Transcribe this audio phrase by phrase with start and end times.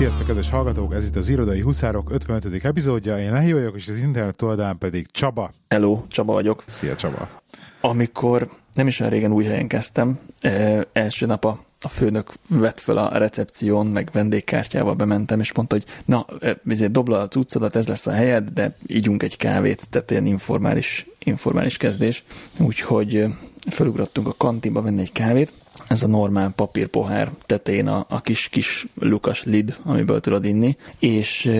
[0.00, 0.94] Sziasztok, kedves hallgatók!
[0.94, 2.64] Ez itt az Irodai Huszárok 55.
[2.64, 3.18] epizódja.
[3.18, 5.52] Én Lehi vagyok, és az internet oldalán pedig Csaba.
[5.68, 6.64] Hello, Csaba vagyok.
[6.66, 7.28] Szia, Csaba!
[7.80, 12.80] Amikor nem is olyan régen új helyen kezdtem, eh, első nap a, a főnök vett
[12.80, 16.26] fel a recepción, meg vendégkártyával bementem, és mondta, hogy na,
[16.68, 21.06] ezért dobla a cuccodat, ez lesz a helyed, de ígyunk egy kávét, tehát ilyen informális,
[21.18, 22.24] informális kezdés.
[22.58, 23.26] Úgyhogy
[23.68, 25.52] felugrottunk a kantinba venni egy kávét,
[25.88, 31.50] ez a normál papírpohár tetején a, a kis, kis lukas lid, amiből tudod inni, és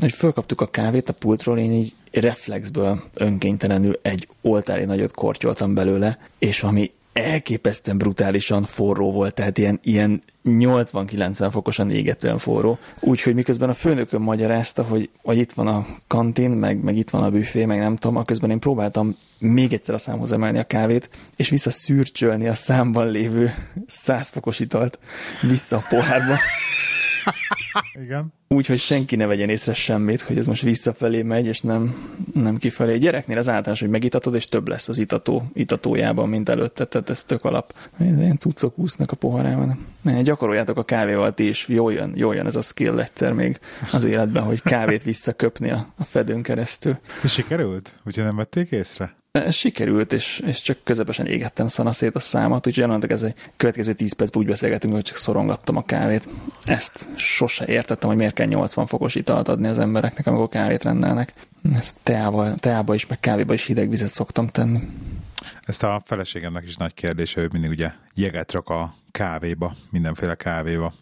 [0.00, 6.18] hogy fölkaptuk a kávét a pultról, én így reflexből önkénytelenül egy oltári nagyot kortyoltam belőle,
[6.38, 12.78] és ami elképesztően brutálisan forró volt, tehát ilyen, ilyen 80-90 fokosan égetően forró.
[13.00, 17.22] Úgyhogy miközben a főnökön magyarázta, hogy, hogy itt van a kantin, meg, meg itt van
[17.22, 21.10] a büfé, meg nem tudom, aközben én próbáltam még egyszer a számhoz emelni a kávét,
[21.36, 23.54] és vissza szürcsölni a számban lévő
[23.86, 24.98] 100 fokos italt
[25.40, 26.34] vissza a pohárba.
[27.92, 28.32] Igen.
[28.48, 31.94] Úgy, hogy senki ne vegyen észre semmit, hogy ez most visszafelé megy, és nem,
[32.34, 32.98] nem kifelé.
[32.98, 37.24] Gyereknél az általános, hogy megitatod, és több lesz az itató, itatójában, mint előtte, tehát ez
[37.24, 37.74] tök alap.
[37.98, 39.86] Ez ilyen cuccok úsznak a poharában.
[40.02, 43.60] Ne, gyakoroljátok a kávéval ti is, jól jön, jól jön ez a skill egyszer még
[43.92, 46.98] az életben, hogy kávét visszaköpni a, a fedőn keresztül.
[47.22, 47.98] És sikerült?
[48.04, 49.14] Úgyhogy nem vették észre?
[49.42, 53.92] Ez sikerült, és, és csak közepesen égettem szanaszét a számat, úgyhogy onnantól ez egy következő
[53.92, 56.28] 10 percben úgy beszélgetünk, hogy csak szorongattam a kávét.
[56.64, 61.34] Ezt sose értettem, hogy miért kell 80 fokos italt adni az embereknek, amikor kávét rendelnek.
[61.74, 64.80] Ezt teával, teába is, meg kávéba is hideg vizet szoktam tenni.
[65.64, 70.94] Ezt a feleségemnek is nagy kérdése, ő mindig ugye jeget rak a kávéba, mindenféle kávéba.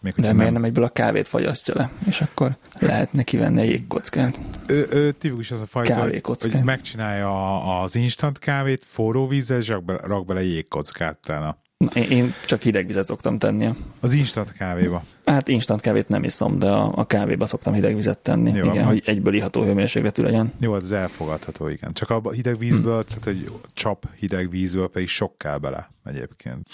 [0.00, 0.52] Még, De miért nem...
[0.52, 4.40] nem egyből a kávét fagyasztja le, és akkor lehet neki venni egy jégkockát.
[4.66, 9.68] Ő, ő tipikus az a fajta, hogy, hogy megcsinálja az instant kávét forró vízzel, és
[9.68, 11.60] rak, be, rak bele jégkockát utána.
[11.94, 13.74] Én csak hideg vizet szoktam tenni.
[14.00, 15.02] Az instant kávéba?
[15.24, 18.52] Hát instant kávét nem iszom, de a, a kávéba szoktam hideg vizet tenni.
[18.52, 20.52] Jó, igen, hogy egyből iható hőmérsékletű legyen.
[20.60, 21.92] Jó, az elfogadható, igen.
[21.92, 23.06] Csak a hideg vízből, hm.
[23.08, 26.66] tehát egy csap hideg vízből pedig sok kell bele egyébként.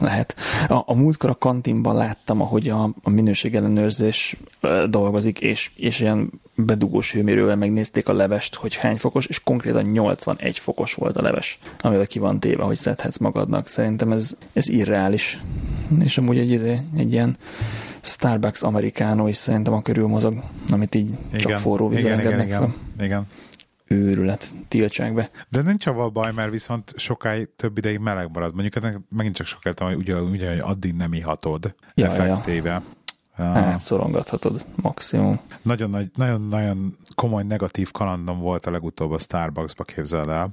[0.00, 0.34] Lehet.
[0.68, 4.36] A, a múltkor a kantinban láttam, ahogy a, a minőségellenőrzés
[4.88, 10.58] dolgozik, és, és ilyen bedugós hőmérővel megnézték a levest, hogy hány fokos, és konkrétan 81
[10.58, 13.66] fokos volt a leves, amivel ki van téve, hogy szedhetsz magadnak.
[13.66, 15.38] Szerintem ez, ez irreális.
[16.04, 17.36] És amúgy egy, egy, egy ilyen
[18.00, 22.60] Starbucks amerikánó is szerintem a körül mozog, amit így igen, csak forró vízzel engednek igen,
[22.60, 22.74] fel.
[22.94, 23.26] Igen, igen
[23.88, 25.30] őrület, tiltsák be.
[25.48, 28.54] De nincs a baj, mert viszont sokáig több ideig meleg marad.
[28.54, 32.70] Mondjuk ennek megint csak sok értem, hogy ugye, ugye addig nem ihatod ja, effektéve.
[32.70, 33.44] Ja.
[33.44, 35.40] Hát szorongathatod maximum.
[35.62, 40.48] Nagyon, nagy, nagyon, nagyon komoly negatív kalandom volt a legutóbb a Starbucksba, képzeld el.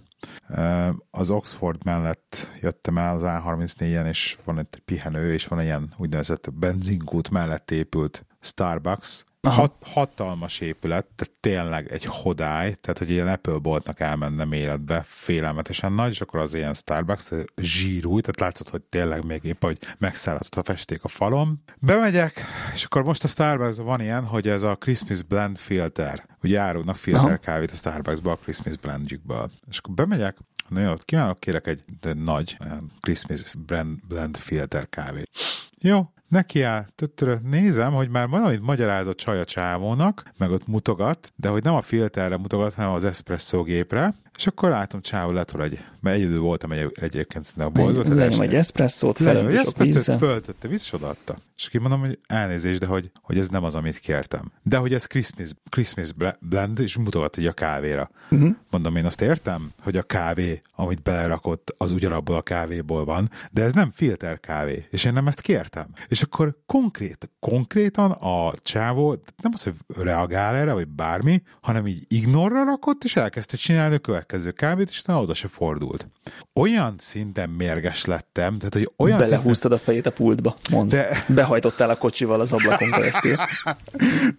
[1.12, 5.94] Az Oxford mellett jöttem el az A34-en, és van egy pihenő, és van egy ilyen
[5.98, 13.28] úgynevezett benzinkút mellett épült Starbucks, Hat, hatalmas épület, tehát tényleg egy hodály, tehát hogy ilyen
[13.28, 18.82] Apple boltnak elmennem életbe, félelmetesen nagy, és akkor az ilyen Starbucks, zsírúj, tehát látszott, hogy
[18.82, 21.64] tényleg még épp, hogy megszáradott a festék a falon.
[21.80, 22.42] Bemegyek,
[22.74, 26.96] és akkor most a Starbucks van ilyen, hogy ez a Christmas Blend filter, ugye árulnak
[26.96, 27.38] filter Aha.
[27.38, 29.52] kávét a Starbucksba a Christmas blendjükből.
[29.70, 30.38] És akkor bemegyek,
[30.70, 31.84] Na jó, kívánok, kérek egy
[32.14, 32.58] nagy
[33.02, 35.30] Christmas blend, blend filter kávét.
[35.82, 36.86] Jó, neki áll,
[37.44, 41.82] nézem, hogy már valamit magyarázott csaj a csávónak, meg ott mutogat, de hogy nem a
[41.82, 46.72] filterre mutogat, hanem az espresszó gépre, és akkor látom, csávó letol egy, mert egyedül voltam
[46.72, 48.16] egy, egyébként a boltban.
[48.16, 50.18] Lenyom egy eszpresszót, felöntösök vízzel.
[50.18, 51.38] Föltötte, vissza odaadta.
[51.58, 54.52] És akkor mondom, hogy elnézést, de hogy, hogy ez nem az, amit kértem.
[54.64, 58.10] De hogy ez Christmas, Christmas blend, és mutogat hogy a kávéra.
[58.30, 58.56] Uh-huh.
[58.70, 63.64] Mondom, én azt értem, hogy a kávé, amit belerakott, az ugyanabból a kávéból van, de
[63.64, 65.88] ez nem filter kávé, és én nem ezt kértem.
[66.08, 69.10] És akkor konkrét, konkrétan a csávó
[69.42, 74.00] nem az, hogy reagál erre, vagy bármi, hanem így ignorra rakott, és elkezdte csinálni a
[74.00, 74.24] következő
[74.56, 76.08] kávét, és utána oda se fordult.
[76.54, 79.78] Olyan szinten mérges lettem, tehát hogy olyan Belehúztad szinten...
[79.78, 80.92] a fejét a pultba, mond.
[80.92, 81.24] De...
[81.28, 83.36] Behajtottál a kocsival az ablakon keresztül.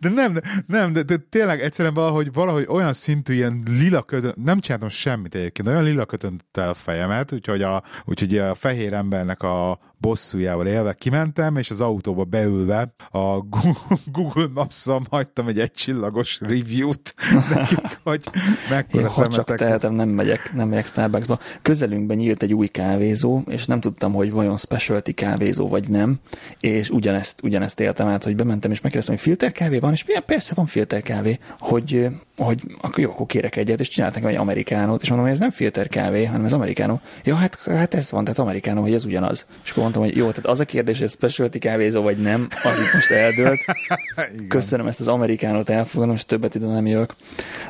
[0.00, 4.58] De nem, nem, de, de, tényleg egyszerűen valahogy, valahogy olyan szintű ilyen lila kötön, nem
[4.58, 9.78] csináltam semmit egyébként, olyan lila kötönte a fejemet, úgyhogy a, úgyhogy a fehér embernek a
[9.98, 13.38] bosszújával élve kimentem, és az autóba beülve a
[14.12, 17.14] Google Maps-on hagytam egy egycsillagos review-t
[17.54, 18.24] nekik, hogy
[18.70, 21.38] mekkora Én, ha csak tehetem, nem megyek, nem megyek Starbucksba.
[21.62, 26.16] Közelünkben nyílt egy új kávézó, és nem tudtam, hogy vajon specialty kávézó vagy nem,
[26.60, 30.24] és ugyanezt, ugyanezt éltem át, hogy bementem, és megkérdeztem, hogy filter kávé van, és milyen
[30.26, 35.02] persze van filter kávé, hogy hogy akkor jó, akkor kérek egyet, és csináltak egy amerikánót,
[35.02, 37.00] és mondom, hogy ez nem filter kávé, hanem ez amerikánó.
[37.24, 39.46] Ja, hát, hát ez van, tehát amerikánó, hogy ez ugyanaz.
[39.64, 42.46] És akkor mondtam, hogy jó, tehát az a kérdés, hogy ez specialty kávézó, vagy nem,
[42.64, 43.58] az itt most eldőlt.
[44.48, 47.14] Köszönöm ezt az amerikánót, elfogadom, és többet ide nem jövök.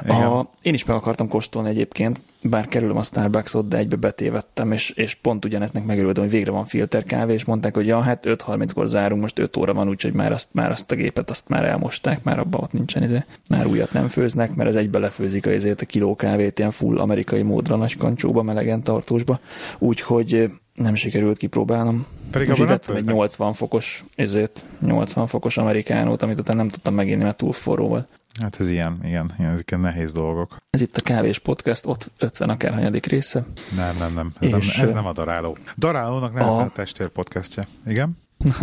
[0.07, 4.91] A, én is meg akartam kóstolni egyébként, bár kerülöm a Starbucksot, de egybe betévettem, és,
[4.91, 8.87] és pont ugyaneznek megörültem, hogy végre van filter kávé, és mondták, hogy ja, hát 5.30-kor
[8.87, 12.23] zárunk, most 5 óra van, úgyhogy már azt, már azt a gépet azt már elmosták,
[12.23, 15.81] már abban ott nincsen, izé, már újat nem főznek, mert ez egybe lefőzik a, ezért
[15.81, 19.41] a kiló kávét ilyen full amerikai módra, nagy kancsóba, melegen tartósba,
[19.79, 22.07] úgyhogy nem sikerült kipróbálnom.
[22.31, 27.23] Pedig abban vettem egy 80 fokos, ezért 80 fokos amerikánót, amit utána nem tudtam meginni,
[27.23, 28.09] mert túl forró volt.
[28.41, 30.57] Hát ez ilyen, igen, ilyen, ezek nehéz dolgok.
[30.71, 33.45] Ez itt a Kávés Podcast, ott 50 akárhanyadik része.
[33.77, 35.57] Nem, nem, nem, ez, nem, ez nem a daráló.
[35.77, 38.19] Darálónak nem a, a testvér podcastja, igen?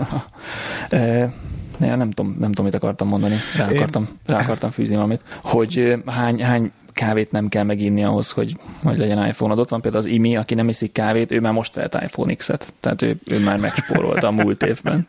[0.90, 1.34] e,
[1.78, 3.36] ne, nem tudom, nem tudom, mit akartam mondani.
[3.58, 4.18] Rá akartam, Én...
[4.26, 5.24] rá akartam fűzni valamit.
[5.42, 9.60] Hogy hány, hány kávét nem kell meginni ahhoz, hogy, hogy legyen iPhone-od.
[9.60, 12.74] Ott van például az Imi, aki nem iszik kávét, ő már most vett iPhone X-et,
[12.80, 15.06] tehát ő, ő már megspórolta a múlt évben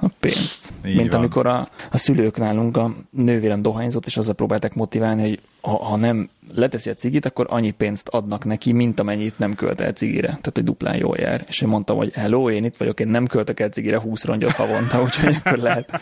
[0.00, 0.72] a pénzt.
[0.86, 1.20] Így Mint van.
[1.20, 5.96] amikor a, a szülők nálunk a nővérem dohányzott, és azzal próbálták motiválni, hogy ha, ha
[5.96, 10.26] nem leteszi a cigit, akkor annyi pénzt adnak neki, mint amennyit nem költ el cigire.
[10.26, 11.44] Tehát, hogy duplán jól jár.
[11.48, 14.52] És én mondtam, hogy hello, én itt vagyok, én nem költök el cigire 20 rongyot
[14.52, 16.00] havonta, úgyhogy akkor lehet,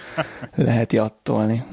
[0.55, 1.64] lehet jattolni.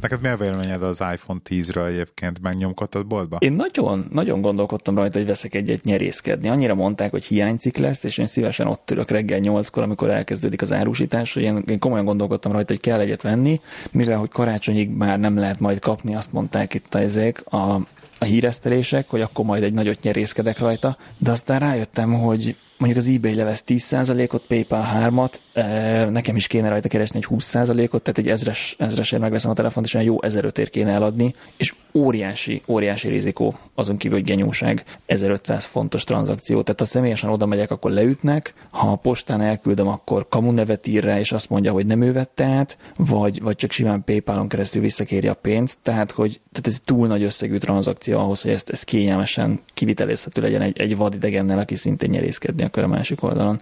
[0.00, 2.42] Neked mi a véleményed az iPhone 10-ről egyébként?
[2.42, 3.36] Megnyomkodtad boltba?
[3.40, 6.48] Én nagyon, nagyon gondolkodtam rajta, hogy veszek egyet nyerészkedni.
[6.48, 10.72] Annyira mondták, hogy hiánycik lesz, és én szívesen ott ülök reggel 8-kor, amikor elkezdődik az
[10.72, 13.60] árusítás, hogy én, én komolyan gondolkodtam rajta, hogy kell egyet venni,
[13.92, 17.74] mivel hogy karácsonyig már nem lehet majd kapni, azt mondták itt ezek a,
[18.18, 23.10] a híresztelések, hogy akkor majd egy nagyot nyerészkedek rajta, de aztán rájöttem, hogy mondjuk az
[23.10, 28.74] eBay levesz 10%-ot, PayPal 3-at, nekem is kéne rajta keresni egy 20%-ot, tehát egy ezres,
[28.78, 33.58] ezresért megveszem a telefont, és olyan jó 1005 ér kéne eladni, és óriási, óriási rizikó,
[33.74, 36.62] azon kívül, hogy genyóság, 1500 fontos tranzakció.
[36.62, 41.04] Tehát ha személyesen oda megyek, akkor leütnek, ha a postán elküldöm, akkor kamu nevet ír
[41.04, 44.82] rá, és azt mondja, hogy nem ő vette át, vagy, vagy csak simán PayPal-on keresztül
[44.82, 48.84] visszakéri a pénzt, tehát hogy tehát ez túl nagy összegű tranzakció ahhoz, hogy ezt, ezt
[48.84, 53.60] kényelmesen kivitelezhető legyen egy, egy vadidegennel, aki szintén nyerészkedni akar a másik oldalon.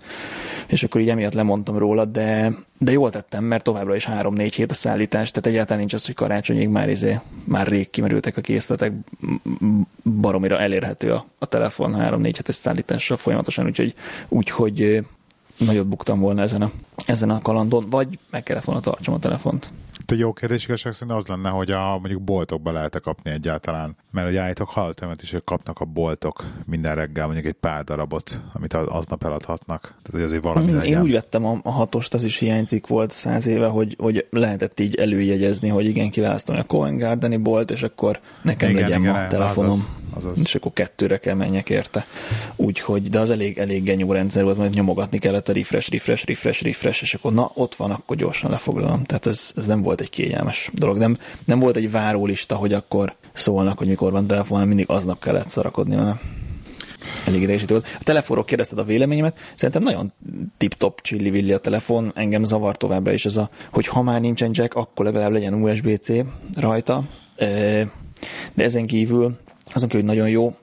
[0.69, 2.52] És akkor így emiatt lemondtam róla, de,
[2.82, 6.14] de jól tettem, mert továbbra is 3-4 hét a szállítás, tehát egyáltalán nincs az, hogy
[6.14, 8.93] karácsonyig már, izé, már rég kimerültek a készletek,
[10.20, 13.94] baromira elérhető a, a telefon 3-4 hetes szállítással folyamatosan, úgyhogy,
[14.29, 15.06] úgyhogy
[15.56, 16.70] nagyot buktam volna ezen a,
[17.06, 19.70] ezen a kalandon, vagy meg kellett volna tartsam a telefont.
[20.12, 23.96] A jó kérdés igazság szerint az lenne, hogy a mondjuk boltokba lehet kapni egyáltalán.
[24.10, 28.40] Mert hogy állítok hallottam is, hogy kapnak a boltok minden reggel mondjuk egy pár darabot,
[28.52, 29.80] amit aznap eladhatnak.
[29.80, 31.02] Tehát hogy azért valami Én legyen.
[31.02, 34.94] úgy vettem a, a hatost, az is hiányzik volt száz éve, hogy, hogy lehetett így
[34.94, 39.26] előjegyezni, hogy igen, kiválasztom a Cohen Gardeni bolt, és akkor nekem igen, legyen igen, a
[39.26, 39.70] telefonom.
[39.70, 40.38] Azaz, azaz.
[40.44, 42.06] És akkor kettőre kell menjek érte.
[42.56, 46.64] Úgyhogy, de az elég, elég genyó rendszer volt, mert nyomogatni kellett a refresh, refresh, refresh,
[46.64, 49.04] refresh, és akkor na, ott van, akkor gyorsan lefoglalom.
[49.04, 50.98] Tehát ez, ez nem volt egy kényelmes dolog.
[50.98, 55.20] Nem, nem volt egy várólista, hogy akkor szólnak, hogy mikor van telefon, hanem mindig aznap
[55.20, 56.20] kellett szarakodni vele.
[57.26, 57.86] Elég idegesítő volt.
[58.00, 60.12] A telefonról kérdezted a véleményemet, szerintem nagyon
[60.56, 64.74] tip-top csillivilli a telefon, engem zavar továbbra is ez a, hogy ha már nincsen jack,
[64.74, 66.08] akkor legalább legyen USB-C
[66.54, 67.04] rajta,
[68.54, 69.38] de ezen kívül
[69.74, 70.56] azon kívül, hogy nagyon jó,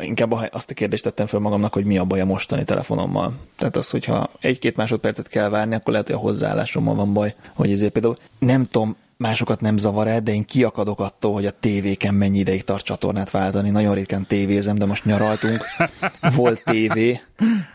[0.00, 3.34] inkább azt a kérdést tettem fel magamnak, hogy mi a baj a mostani telefonommal.
[3.56, 7.34] Tehát az, hogyha egy-két másodpercet kell várni, akkor lehet, hogy a hozzáállásommal van baj.
[7.54, 11.58] Hogy ezért például nem tudom, másokat nem zavar el, de én kiakadok attól, hogy a
[11.60, 13.70] tévéken mennyi ideig tart csatornát váltani.
[13.70, 15.64] Nagyon ritkán tévézem, de most nyaraltunk.
[16.36, 17.20] Volt tévé,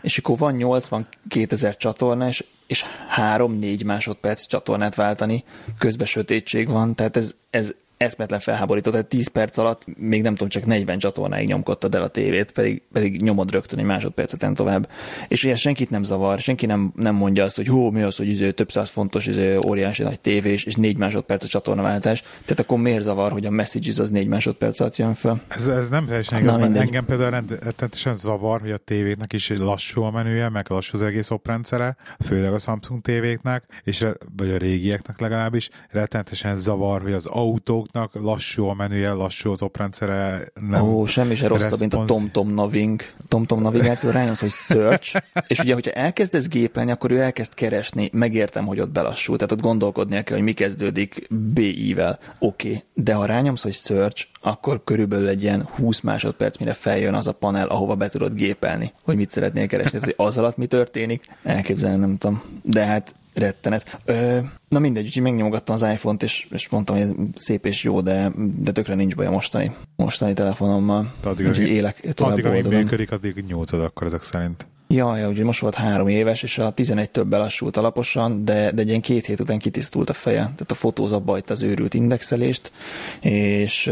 [0.02, 2.84] és akkor van 82 ezer csatorna, és, és
[3.16, 5.44] 3-4 másodperc csatornát váltani,
[5.78, 7.72] közben sötétség van, tehát ez, ez
[8.04, 12.08] eszmetlen felháborító, tehát 10 perc alatt még nem tudom, csak 40 csatornáig nyomkodtad el a
[12.08, 14.88] tévét, pedig, pedig nyomod rögtön egy másodpercet tovább.
[15.28, 18.28] És ugye senkit nem zavar, senki nem, nem mondja azt, hogy hó, mi az, hogy
[18.28, 22.20] izé, több száz fontos, izé, óriási nagy tévés, és 4 másodperc a csatornaváltás.
[22.20, 25.42] Tehát akkor miért zavar, hogy a messages az 4 másodperc alatt jön fel?
[25.48, 30.02] Ez, ez nem teljesen igaz, mert engem például rendetesen zavar, hogy a tévének is lassú
[30.02, 35.20] a menüje, meg lassú az egész oprendszere, főleg a Samsung tévéknek, és, vagy a régieknek
[35.20, 40.42] legalábbis, rettenetesen zavar, hogy az autók Facebooknak lassú a menüje, lassú az oprendszere.
[40.68, 43.02] Nem Ó, semmi se rosszabb, mint a TomTom Naving.
[43.28, 48.66] TomTom navigáció rányomsz, hogy search, és ugye, hogyha elkezdesz gépelni, akkor ő elkezd keresni, megértem,
[48.66, 52.18] hogy ott belassul, tehát ott gondolkodnia kell, hogy mi kezdődik BI-vel.
[52.38, 52.82] Oké, okay.
[52.94, 57.32] de ha rányomsz, hogy search, akkor körülbelül egy ilyen 20 másodperc, mire feljön az a
[57.32, 59.98] panel, ahova be tudod gépelni, hogy mit szeretnél keresni.
[59.98, 62.42] Tehát, hogy az alatt mi történik, elképzelni nem tudom.
[62.62, 63.98] De hát rettenet.
[64.04, 68.00] Ö, na mindegy, úgyhogy megnyomogattam az iPhone-t, és, és mondtam, hogy ez szép és jó,
[68.00, 71.12] de, de tökre nincs baj a mostani, mostani telefonommal.
[71.22, 74.66] De addig, úgyhogy élek tovább Addig, amíg működik, addig nyújtod akkor ezek szerint.
[74.92, 78.80] Ja, ja, ugye most volt három éves, és a 11 több belassult alaposan, de, de
[78.80, 80.40] egy ilyen két hét után kitisztult a feje.
[80.40, 82.72] Tehát a fotózatba hagyta az őrült indexelést,
[83.20, 83.90] és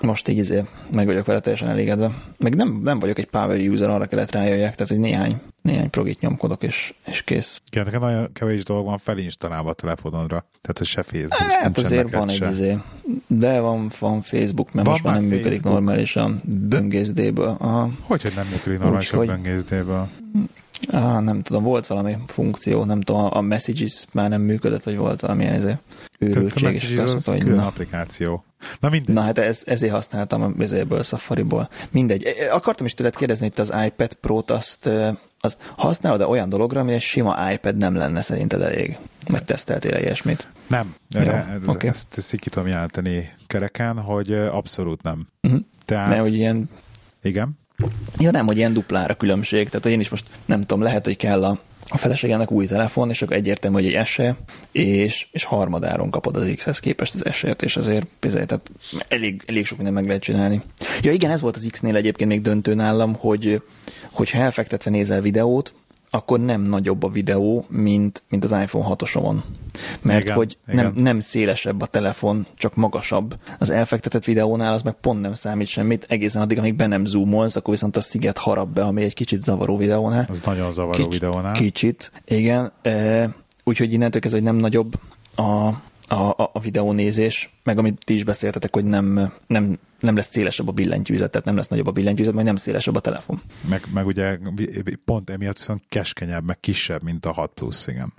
[0.00, 2.22] most így izé meg vagyok vele teljesen elégedve.
[2.38, 6.20] Meg nem, nem vagyok egy power user, arra kellett rájöjjek, tehát egy néhány, néhány progit
[6.20, 7.60] nyomkodok, és, és kész.
[7.70, 10.46] Igen, nekem nagyon kevés dolog van felinstalálva a telefonodra.
[10.60, 12.76] Tehát, hogy se Facebook, Hát azért van egy izé,
[13.26, 15.72] de van, van Facebook, mert Van most már nem működik Facebook?
[15.72, 17.56] normálisan böngészdéből.
[17.58, 17.90] Aha.
[18.00, 20.08] Hogy, hogy nem működik normálisan Úgyhogy- böngészdéből?
[20.90, 25.20] Ah, nem tudom, volt valami funkció, nem tudom, a Messages már nem működött, vagy volt
[25.20, 28.44] valamilyen izé, Tehát a őrültség, Messages azt az mondta, hogy külön na, applikáció.
[28.80, 29.14] Na mindegy.
[29.14, 31.68] na hát ez, ezért használtam a ezéből, Safari-ból.
[31.90, 32.26] Mindegy.
[32.50, 34.90] Akartam is tőled kérdezni itt az iPad Pro-t, azt,
[35.44, 38.98] az használod -e olyan dologra, ami egy sima iPad nem lenne szerinted elég?
[39.30, 40.48] Meg teszteltél ilyesmit?
[40.66, 41.88] Nem, Jó, erre, ez, oké.
[41.88, 45.28] ezt, ezt így ki tudom jelenteni kereken, hogy abszolút nem.
[45.42, 45.60] Uh-huh.
[45.84, 46.70] Tehát, Mert hogy ilyen
[47.22, 47.58] igen,
[48.18, 51.16] Ja nem, hogy ilyen duplára különbség, tehát hogy én is most nem tudom, lehet, hogy
[51.16, 51.58] kell a,
[51.88, 54.36] a feleségemnek új telefon, és akkor egyértelmű, hogy egy SE,
[54.72, 58.70] és, és harmadáron kapod az X-hez képest az SE-t, és azért bizony, tehát
[59.08, 60.62] elég, elég sok minden meg lehet csinálni.
[61.02, 63.62] Ja igen, ez volt az X-nél egyébként még döntő nálam, hogy
[64.14, 65.72] hogyha elfektetve nézel videót,
[66.14, 69.36] akkor nem nagyobb a videó, mint, mint az iPhone 6-osomon.
[70.02, 70.84] Mert Igen, hogy igen.
[70.84, 73.38] nem, nem szélesebb a telefon, csak magasabb.
[73.58, 77.56] Az elfektetett videónál az meg pont nem számít semmit, egészen addig, amíg be nem zoomolsz,
[77.56, 80.26] akkor viszont a sziget harap be, ami egy kicsit zavaró videónál.
[80.28, 81.52] az nagyon zavaró videónál.
[81.52, 82.72] Kicsit, igen.
[82.82, 83.28] E,
[83.64, 84.94] úgyhogy innentől kezdve, hogy nem nagyobb
[85.34, 90.28] a, a, a, a videónézés, meg amit ti is beszéltetek, hogy nem, nem, nem lesz
[90.30, 93.42] szélesebb a billentyűzet, tehát nem lesz nagyobb a billentyűzet, majd nem szélesebb a telefon.
[93.68, 94.38] Meg, meg ugye
[95.04, 98.12] pont emiatt viszont keskenyebb, meg kisebb, mint a 6 plusz, igen.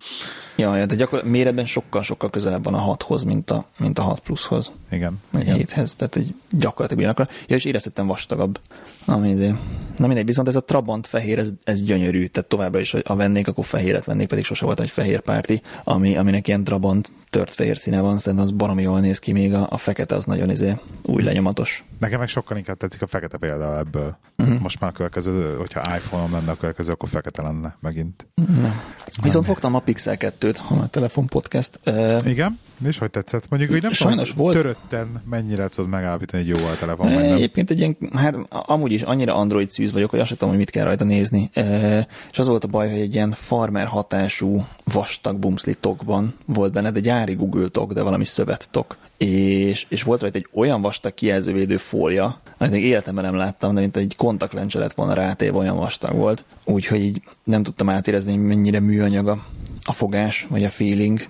[0.55, 4.19] Ja, ja, de gyakorlatilag méretben sokkal-sokkal közelebb van a 6-hoz, mint a, mint a 6
[4.19, 4.71] pluszhoz.
[4.91, 5.19] Igen.
[5.33, 5.55] Egy igen.
[5.55, 7.27] héthez, tehát egy gyakorlatilag ugyanakkor.
[7.47, 8.59] Ja, és éreztettem vastagabb.
[9.05, 9.55] Na, mindegy.
[9.97, 13.47] Na mindegy, viszont ez a Trabant fehér, ez, ez gyönyörű, tehát továbbra is, ha vennék,
[13.47, 17.77] akkor fehéret vennék, pedig sose voltam egy fehér párti, ami, aminek ilyen Trabant tört fehér
[17.77, 20.75] színe van, szerintem az baromi jól néz ki, még a, a fekete az nagyon izé,
[21.01, 21.74] új lenyomatos.
[21.99, 24.17] Nekem meg sokkal inkább tetszik a fekete példa ebből.
[24.37, 24.59] Uh-huh.
[24.59, 28.27] Most már a következő, hogyha iPhone-om lenne a következő, akkor fekete lenne megint.
[28.61, 28.73] Na.
[29.21, 31.79] Viszont fogtam a Pixel 2-t, ha már telefon podcast.
[31.85, 32.59] Uh, Igen?
[32.83, 33.49] És hogy tetszett?
[33.49, 37.33] Mondjuk, hogy nem Sajnos tudom, volt- törötten mennyire tudod megállapítani, hogy jó a telefon, nem.
[37.33, 40.63] Egyébként egy ilyen, hát amúgy is annyira Android szűz vagyok, hogy azt sem tudom, hogy
[40.63, 41.49] mit kell rajta nézni.
[41.53, 46.71] E, és az volt a baj, hogy egy ilyen farmer hatású vastag bumszli tokban volt
[46.71, 48.97] benne, de gyári Google tok, de valami szövet tok.
[49.17, 53.79] És, és volt rajta egy olyan vastag kijelzővédő fólia, amit még életemben nem láttam, de
[53.79, 56.43] mint egy kontaktlencse lett volna rátéve, olyan vastag volt.
[56.65, 59.45] Úgyhogy így nem tudtam átérezni, mennyire műanyag a,
[59.83, 61.27] a fogás, vagy a feeling.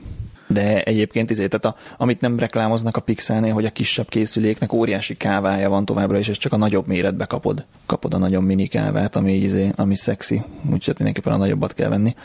[0.47, 5.17] De egyébként izé, tehát a, amit nem reklámoznak a Pixelnél, hogy a kisebb készüléknek óriási
[5.17, 7.65] kávája van továbbra is, és csak a nagyobb méretbe kapod.
[7.85, 12.15] Kapod a nagyon mini kávát, ami, izé, ami szexi, úgyhogy mindenképpen a nagyobbat kell venni.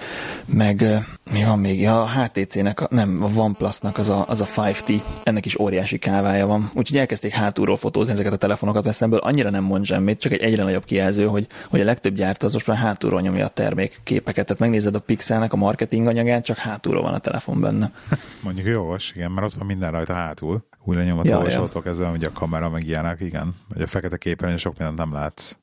[0.44, 0.84] Meg
[1.32, 1.80] mi van még?
[1.80, 5.98] Ja, a HTC-nek, a, nem, a OnePlus-nak az a, az a 5T, ennek is óriási
[5.98, 6.70] kávája van.
[6.74, 10.62] Úgyhogy elkezdték hátulról fotózni ezeket a telefonokat veszemből, annyira nem mond semmit, csak egy egyre
[10.62, 14.46] nagyobb kijelző, hogy, hogy a legtöbb gyártó az most már hátulról nyomja a termék képeket.
[14.46, 17.92] Tehát megnézed a Pixelnek a marketing anyagát, csak hátulról van a telefon benne.
[18.44, 20.68] Mondjuk jogos, igen, mert ott van minden rajta hátul.
[20.84, 21.82] Új lenyomat Ja, ja, ja.
[21.82, 23.54] kezdve, hogy a kamera meg ilyenek, igen.
[23.68, 25.56] Vagy a fekete képen sok mindent nem látsz.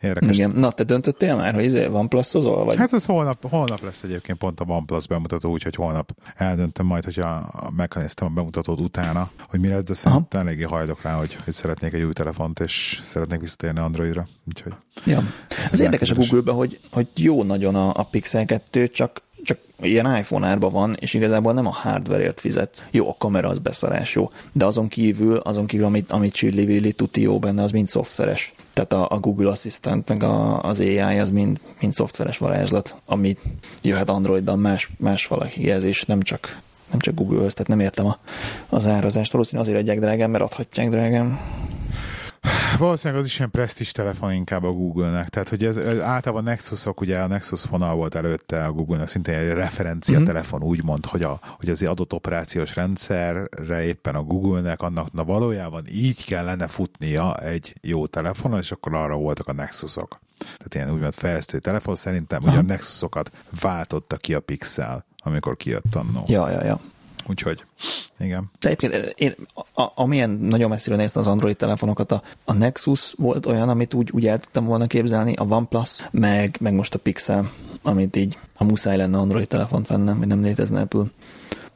[0.00, 0.36] Érdekes.
[0.36, 0.50] Igen.
[0.50, 2.76] Na, te döntöttél már, hogy izé van pluszozol, vagy?
[2.76, 7.50] Hát ez holnap, holnap lesz egyébként pont a OnePlus bemutató, úgyhogy holnap eldöntöm majd, hogyha
[7.76, 11.92] megnéztem a bemutatót utána, hogy mi lesz, de szerintem eléggé hajlok rá, hogy, hogy szeretnék
[11.92, 14.28] egy új telefont, és szeretnék visszatérni Androidra.
[14.48, 14.72] Úgyhogy
[15.04, 15.22] Ja.
[15.62, 16.14] Ez, az érdekes a.
[16.14, 20.96] Google-ben, hogy, hogy jó nagyon a, a Pixel 2, csak, csak ilyen iPhone árban van,
[21.00, 22.84] és igazából nem a hardwareért fizet.
[22.90, 24.30] Jó, a kamera az beszarás, jó.
[24.52, 28.52] De azon kívül, azon kívül, amit, amit Chili Willy tuti jó benne, az mind szoftveres.
[28.72, 33.36] Tehát a, a Google Assistant, meg a, az AI, az mind, mind szoftveres varázslat, ami
[33.82, 38.18] jöhet Androiddal más, más valaki jelzés, nem csak nem csak Google-höz, tehát nem értem a,
[38.68, 39.32] az árazást.
[39.32, 41.38] Valószínűleg azért adják drágán, mert adhatják drágán.
[42.78, 45.28] Valószínűleg az is ilyen presztis telefon inkább a Google-nek.
[45.28, 49.34] Tehát, hogy ez, ez általában Nexusok, ugye a Nexus vonal volt előtte a Google-nek szintén
[49.34, 50.24] egy referencia mm-hmm.
[50.24, 55.84] telefon, úgymond, hogy, a, hogy az adott operációs rendszerre éppen a Google-nek annak na valójában
[55.88, 60.20] így kellene futnia egy jó telefonon, és akkor arra voltak a Nexusok.
[60.38, 65.94] Tehát ilyen úgymond fejlesztő telefon szerintem ugye a Nexusokat váltotta ki a Pixel, amikor kijött
[65.94, 66.24] annó.
[66.26, 66.80] Ja, ja, ja.
[67.26, 67.64] Úgyhogy,
[68.20, 68.50] igen.
[68.58, 69.34] De egyébként én,
[69.74, 74.10] a, amilyen nagyon messziről néztem az Android telefonokat, a, a Nexus volt olyan, amit úgy,
[74.12, 77.50] úgy el tudtam volna képzelni, a OnePlus, meg, meg most a Pixel.
[77.82, 81.04] amit így, ha muszáj lenne Android telefont vennem, vagy nem létezne Apple,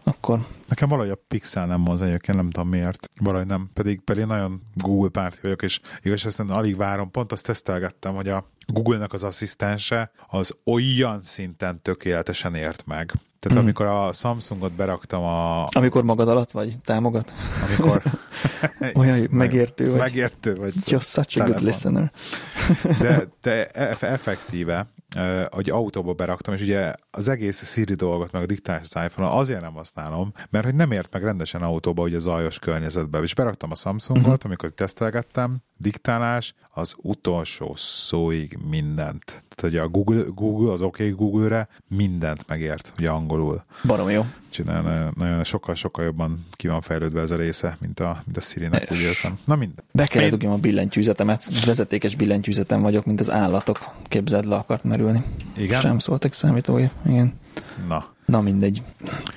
[0.04, 3.08] akkor Nekem valahogy a Pixel nem mozdul egyébként, nem tudom miért.
[3.20, 3.70] Valahogy nem.
[3.74, 7.10] Pedig, pedig nagyon Google párti vagyok, és igaz, ezt alig várom.
[7.10, 13.12] Pont azt tesztelgettem, hogy a Google-nak az asszisztense az olyan szinten tökéletesen ért meg.
[13.38, 13.62] Tehát mm.
[13.62, 15.66] amikor a Samsungot beraktam a...
[15.68, 17.32] Amikor magad alatt vagy, támogat?
[17.66, 18.02] Amikor...
[18.94, 19.98] Olyan megértő vagy.
[19.98, 20.72] Megértő vagy.
[20.76, 22.12] You're such a good listener.
[23.00, 23.66] de, de
[24.00, 24.86] effektíve
[25.50, 29.60] hogy autóba beraktam, és ugye az egész Siri dolgot, meg a diktás az iPhone azért
[29.60, 33.18] nem használom, mert hogy nem ért meg rendesen autóba, ugye zajos környezetbe.
[33.18, 34.40] És beraktam a Samsungot, uh-huh.
[34.44, 39.44] amikor tesztelgettem, diktálás, az utolsó szóig mindent.
[39.54, 43.64] Tehát, hogy a Google, Google az OK Google-re mindent megért, ugye angolul.
[43.86, 44.26] Barom jó.
[44.50, 48.40] Csinál, nagyon, nagyon sokkal-sokkal jobban ki van fejlődve ez a része, mint a, mint a
[48.40, 49.38] Siri-nek, úgy érzem.
[49.44, 49.84] Na minden.
[49.92, 53.78] Be kell dugjam a billentyűzetemet, vezetékes billentyűzetem vagyok, mint az állatok.
[54.08, 55.24] Képzeld le akart merülni.
[55.56, 55.80] Igen?
[55.80, 56.90] Sem szóltak számítógép.
[57.06, 57.32] Igen.
[57.88, 58.13] Na.
[58.24, 58.82] Na mindegy.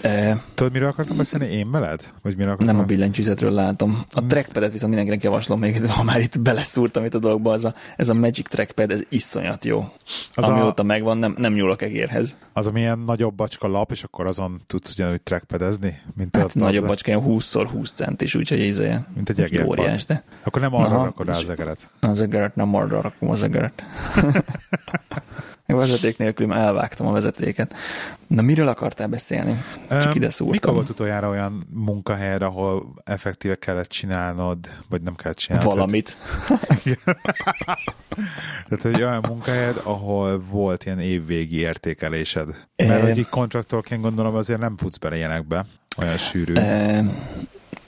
[0.02, 1.46] E, Tudod, miről akartam beszélni?
[1.46, 2.14] Én veled?
[2.22, 2.76] Vagy miről akartam?
[2.76, 4.04] Nem a billentyűzetről látom.
[4.14, 4.28] A hmm.
[4.28, 8.10] trackpadet viszont mindenkinek javaslom még, ha már itt beleszúrtam itt a dolgokba, az a, ez
[8.10, 9.86] a Magic Trackpad, ez iszonyat jó.
[10.34, 10.86] Az Amióta a...
[10.86, 12.36] megvan, nem, nem nyúlok egérhez.
[12.54, 16.02] Az, amilyen nagyobb bacska lap, és akkor azon tudsz ugyanúgy trackpadezni?
[16.16, 19.06] Mint hát a nagyobb bacska, ilyen 20x20 centis, úgyhogy ízeje.
[19.16, 19.66] Mint egy egér.
[19.66, 20.24] Óriás, de...
[20.44, 21.90] Akkor nem arra rakod rá az egeret.
[22.00, 23.84] Az egeret, nem arra rakom az egeret.
[25.76, 27.74] Vezeték nélkül elvágtam a vezetéket.
[28.28, 29.64] Na, miről akartál beszélni?
[29.90, 30.52] Csak ide szúrtam.
[30.52, 34.58] Mikor volt utoljára olyan munkahelyre, ahol effektíve kellett csinálnod,
[34.90, 35.72] vagy nem kellett csinálnod?
[35.72, 36.18] Valamit.
[38.70, 42.68] Tehát, hogy olyan munkahelyed, ahol volt ilyen évvégi értékelésed.
[42.76, 45.66] Mert hogy így kontraktorként gondolom azért nem futsz bele ilyenekbe,
[45.98, 46.54] olyan sűrű.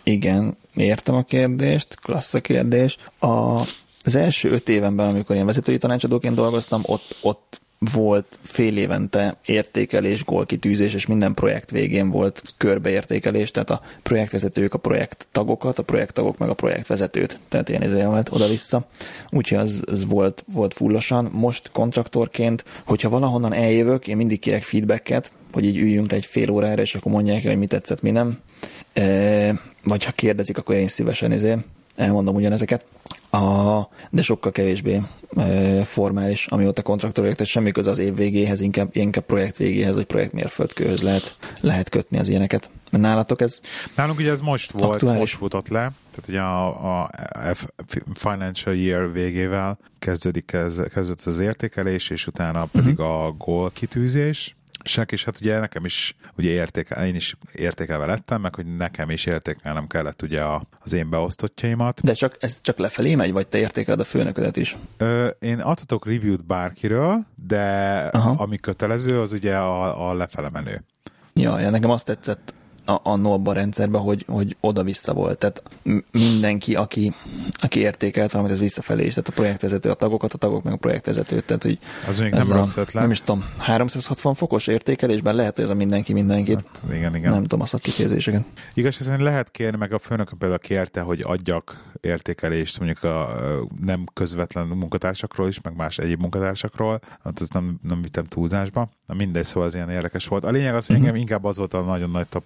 [0.04, 2.98] Igen, értem a kérdést, klassz a kérdés.
[3.20, 3.60] A,
[4.04, 10.24] az első öt évenben, amikor én vezetői tanácsadóként dolgoztam, ott, ott volt fél évente értékelés,
[10.24, 16.38] gólkitűzés, és minden projekt végén volt körbeértékelés, tehát a projektvezetők a projekt tagokat, a projekttagok
[16.38, 18.88] meg a projektvezetőt, tehát ilyen izé volt oda-vissza.
[19.30, 21.30] Úgyhogy az, az volt, volt fullosan.
[21.32, 26.82] Most kontraktorként, hogyha valahonnan eljövök, én mindig kérek feedbacket, hogy így üljünk egy fél órára,
[26.82, 28.40] és akkor mondják hogy mi tetszett, mi nem.
[28.94, 31.58] E, vagy ha kérdezik, akkor én szívesen izé,
[32.00, 32.86] elmondom ugyanezeket.
[33.32, 35.02] A, de sokkal kevésbé
[35.36, 39.96] e, formális, amióta kontraktor vagyok, tehát semmi köz az év végéhez, inkább, inkább projekt végéhez,
[39.96, 42.70] vagy projekt mérföldkőhöz lehet, lehet kötni az ilyeneket.
[42.90, 43.60] Nálatok ez
[43.96, 45.20] Nálunk ugye ez most volt, aktuális?
[45.20, 47.10] most futott le, tehát ugye a, a
[48.14, 53.26] financial year végével kezdődik ez, kezdődött az értékelés, és utána pedig uh-huh.
[53.26, 58.42] a gól kitűzés, sek, és hát ugye nekem is ugye értékel, én is értékelve lettem,
[58.42, 62.02] meg hogy nekem is értékelnem kellett ugye a, az én beosztottjaimat.
[62.04, 64.78] De csak ez csak lefelé megy, vagy te értékeled a főnöködet is?
[64.98, 68.44] Ö, én adhatok review-t bárkiről, de Aha.
[68.44, 70.84] ami kötelező, az ugye a, a lefele menő.
[71.34, 72.54] Ja, ja, nekem azt tetszett
[72.90, 75.38] a, a NOLBA rendszerben, hogy, hogy oda-vissza volt.
[75.38, 75.64] Tehát
[76.12, 77.14] mindenki, aki,
[77.54, 79.14] aki értékelt valamit, ez visszafelé is.
[79.14, 81.46] Tehát a projektvezető a tagokat, a tagok meg a projektvezetőt.
[81.46, 83.04] Tehát, hogy az még nem rossz ötlet.
[83.04, 86.66] Nem is tudom, 360 fokos értékelésben lehet, hogy ez a mindenki mindenkit.
[86.74, 87.32] Hát, igen, igen.
[87.32, 88.44] Nem tudom a szakkifejezéseket.
[88.74, 93.36] Igaz, hogy lehet kérni, meg a főnök például kérte, hogy adjak értékelést mondjuk a
[93.82, 97.00] nem közvetlen munkatársakról is, meg más egyéb munkatársakról.
[97.24, 98.90] Hát ezt nem, nem vittem túlzásba.
[99.10, 100.44] Na mindegy, szóval az ilyen érdekes volt.
[100.44, 101.20] A lényeg az, hogy uh-huh.
[101.20, 102.44] inkább az volt a nagyon nagy tap,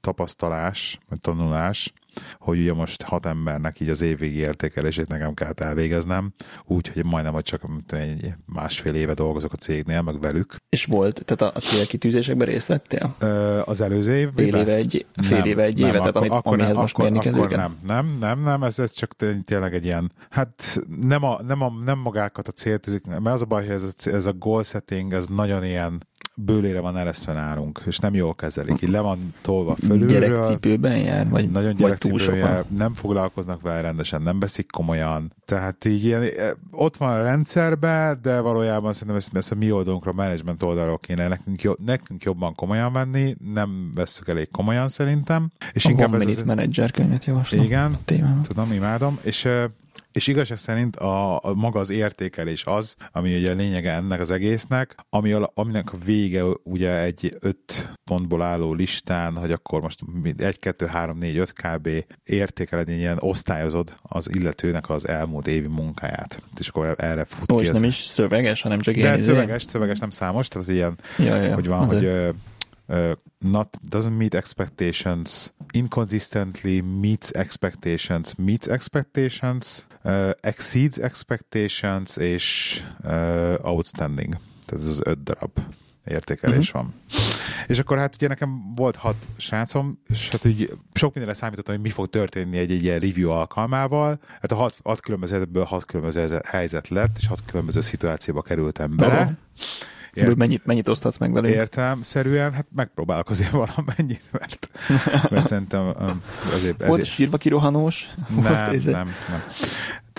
[0.00, 1.92] tapasztalás, vagy tanulás,
[2.38, 6.32] hogy ugye most hat embernek így az évvégi értékelését nekem kellett elvégeznem,
[6.64, 10.56] úgyhogy majdnem, hogy csak egy másfél éve dolgozok a cégnél, meg velük.
[10.68, 13.16] És volt, tehát a célkitűzésekben részt vettél?
[13.64, 14.28] Az előző év?
[14.36, 17.28] Fél éve egy, fél nem, éve egy éve, tehát amit, akkor, amihez most akkor, mérni
[17.28, 21.62] akkor nem, nem, nem, nem, ez, ez csak tényleg egy ilyen, hát nem, a, nem,
[21.62, 24.62] a, nem magákat a céltűzik, mert az a baj, hogy ez a, ez a goal
[24.62, 26.06] setting, ez nagyon ilyen
[26.44, 28.82] bőlére van eresztve nálunk, és nem jól kezelik.
[28.82, 30.20] Így le van tolva fölülről.
[30.20, 31.28] Gyerekcipőben jár?
[31.28, 35.32] Vagy, nagyon gyerekcipőben jár, nem foglalkoznak vele rendesen, nem veszik komolyan.
[35.44, 39.72] Tehát így ilyen, e, ott van a rendszerbe, de valójában szerintem ezt, ezt a mi
[39.72, 44.88] oldalunkra, a management oldalról kéne nekünk, jobb, nekünk jobban komolyan venni, nem vesszük elég komolyan
[44.88, 45.50] szerintem.
[45.72, 46.42] És a inkább ez az...
[46.42, 47.64] Manager könyvet javaslom.
[47.64, 47.96] Igen,
[48.42, 49.18] tudom, imádom.
[49.22, 49.48] És
[50.12, 54.30] és igazság szerint a, a maga az értékelés az, ami ugye a lényege ennek az
[54.30, 60.00] egésznek, ami a, aminek a vége ugye egy öt pontból álló listán, hogy akkor most
[60.36, 61.88] 1, 2, 3, 4, 5 kb.
[62.24, 66.42] értékeled, ilyen osztályozod az illetőnek az elmúlt évi munkáját.
[66.58, 67.68] És akkor erre fut Ó, ki.
[67.68, 69.08] nem is szöveges, hanem csak ilyen.
[69.12, 72.24] De izé- szöveges, szöveges nem számos, tehát ilyen, ja, ja, hogy van, azért.
[72.24, 72.34] hogy
[72.92, 83.54] uh, not doesn't meet expectations, inconsistently meets expectations, meets expectations, uh, exceeds expectations és uh,
[83.62, 84.36] outstanding.
[84.66, 85.58] Tehát ez az öt darab
[86.04, 86.82] értékelés uh-huh.
[86.82, 86.94] van.
[87.66, 91.84] És akkor hát ugye nekem volt hat srácom, és hát úgy sok mindenre számítottam, hogy
[91.84, 94.20] mi fog történni egy, egy ilyen review alkalmával.
[94.40, 99.20] Hát a hat, hat különbözőből hat különböző helyzet lett, és hat különböző szituációba kerültem bele.
[99.20, 99.36] Uh-huh.
[100.14, 101.54] Ért, mennyit, mennyit osztatsz meg velünk?
[101.54, 104.70] Értelmszerűen, hát megpróbálok azért valamennyit, mert,
[105.30, 106.22] mert szerintem um,
[106.54, 106.84] azért...
[106.86, 107.14] Volt ezért...
[107.14, 108.08] sírva kirohanós?
[108.42, 109.42] Nem, nem, nem.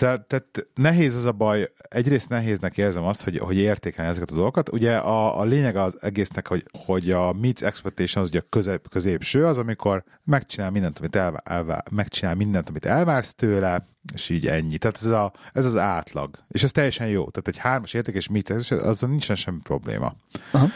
[0.03, 4.35] Tehát, tehát nehéz az a baj, egyrészt nehéznek érzem azt, hogy, hogy értékelni ezeket a
[4.35, 4.71] dolgokat.
[4.71, 8.89] Ugye a, a lényeg az egésznek, hogy, hogy a meets expectation az ugye a közép,
[8.89, 14.47] középső, az amikor megcsinál mindent, amit elvá, elvá, megcsinál mindent, amit elvársz tőle, és így
[14.47, 14.77] ennyi.
[14.77, 16.29] Tehát ez, a, ez az átlag.
[16.49, 17.29] És ez teljesen jó.
[17.29, 20.15] Tehát egy hármas értékes meets, azzal nincsen semmi probléma.
[20.51, 20.67] Aha.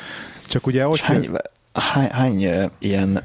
[0.46, 0.98] Csak ugye ott...
[0.98, 1.30] Hány,
[1.74, 3.24] hány, hány ilyen,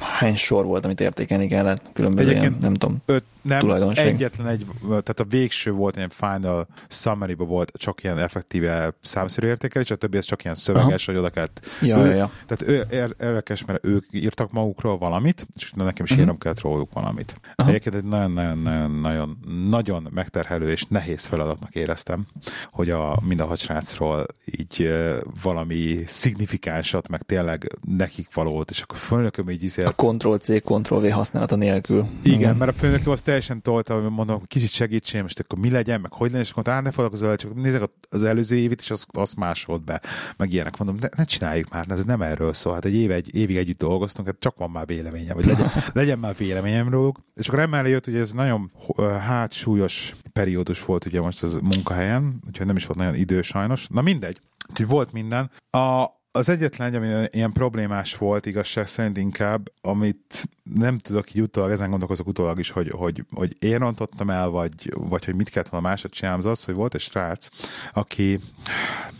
[0.00, 1.82] hány sor volt, amit értékelni kellett?
[1.92, 7.34] Különböző ilyen, nem tudom, öt, nem, egyetlen egy, tehát a végső volt ilyen final summary
[7.34, 11.18] volt csak ilyen effektíve számszerű értékelés, a többi ez csak ilyen szöveges, Aha.
[11.18, 11.66] hogy oda kellett.
[11.82, 12.30] Ja, ő, ja, ja.
[12.46, 12.86] Tehát ő,
[13.20, 16.18] érdekes, mert ők írtak magukról valamit, és nekem is uh-huh.
[16.18, 17.34] írnom kellett róluk valamit.
[17.54, 17.68] Aha.
[17.68, 22.26] Egyébként egy nagyon-nagyon-nagyon nagyon megterhelő és nehéz feladatnak éreztem,
[22.70, 24.94] hogy a mind a hat srácról így
[25.42, 29.94] valami szignifikánsat, meg tényleg nekik valót, és akkor főnököm így izélt.
[29.96, 32.06] A Ctrl-C, Ctrl-V használata nélkül.
[32.22, 35.70] Igen, Igen, mert a főnököm azt teljesen tolta, hogy mondom, kicsit segítsen, most akkor mi
[35.70, 39.06] legyen, meg hogy legyen, és akkor ne foglalkozol, csak nézzek az előző évit, és azt,
[39.12, 40.00] az másolt be,
[40.36, 40.76] meg ilyenek.
[40.76, 42.72] Mondom, ne, ne csináljuk már, ez nem erről szól.
[42.72, 46.18] Hát egy év, egy évig együtt dolgoztunk, hát csak van már véleményem, vagy legyen, legyen
[46.18, 47.20] már véleményem róluk.
[47.34, 48.72] És akkor emellé jött, hogy ez nagyon
[49.20, 53.86] hát súlyos periódus volt ugye most az munkahelyen, úgyhogy nem is volt nagyon idő sajnos.
[53.90, 54.40] Na mindegy.
[54.70, 55.50] Úgyhogy volt minden.
[55.70, 56.04] A,
[56.36, 61.90] az egyetlen, ami ilyen problémás volt igazság szerint inkább, amit nem tudok így utólag, ezen
[61.90, 65.88] gondolkozok utólag is, hogy, hogy, hogy én rontottam el, vagy, vagy hogy mit kellett volna
[65.88, 67.48] másod csinálni, az az, hogy volt egy srác,
[67.92, 68.40] aki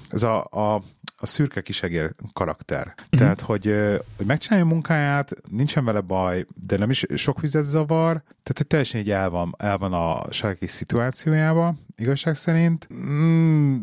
[0.09, 0.83] ez a, a
[1.19, 2.87] a szürke kisegér karakter.
[2.87, 3.19] Uh-huh.
[3.19, 3.75] Tehát, hogy,
[4.17, 8.67] hogy megcsinálja a munkáját, nincsen vele baj, de nem is sok vizet zavar, tehát hogy
[8.67, 12.89] teljesen így el van, el van a saját szituációjába, igazság szerint.
[12.95, 13.77] Mm,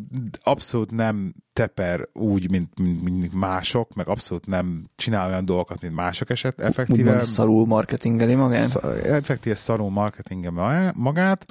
[0.43, 5.95] abszolút nem teper úgy, mint, mint, mint mások, meg abszolút nem csinál olyan dolgokat, mint
[5.95, 7.09] mások eset, effektíve.
[7.09, 8.61] Úgymond szarul marketingeli magát?
[8.61, 11.45] Sz, effektíve szarul marketingeli magát,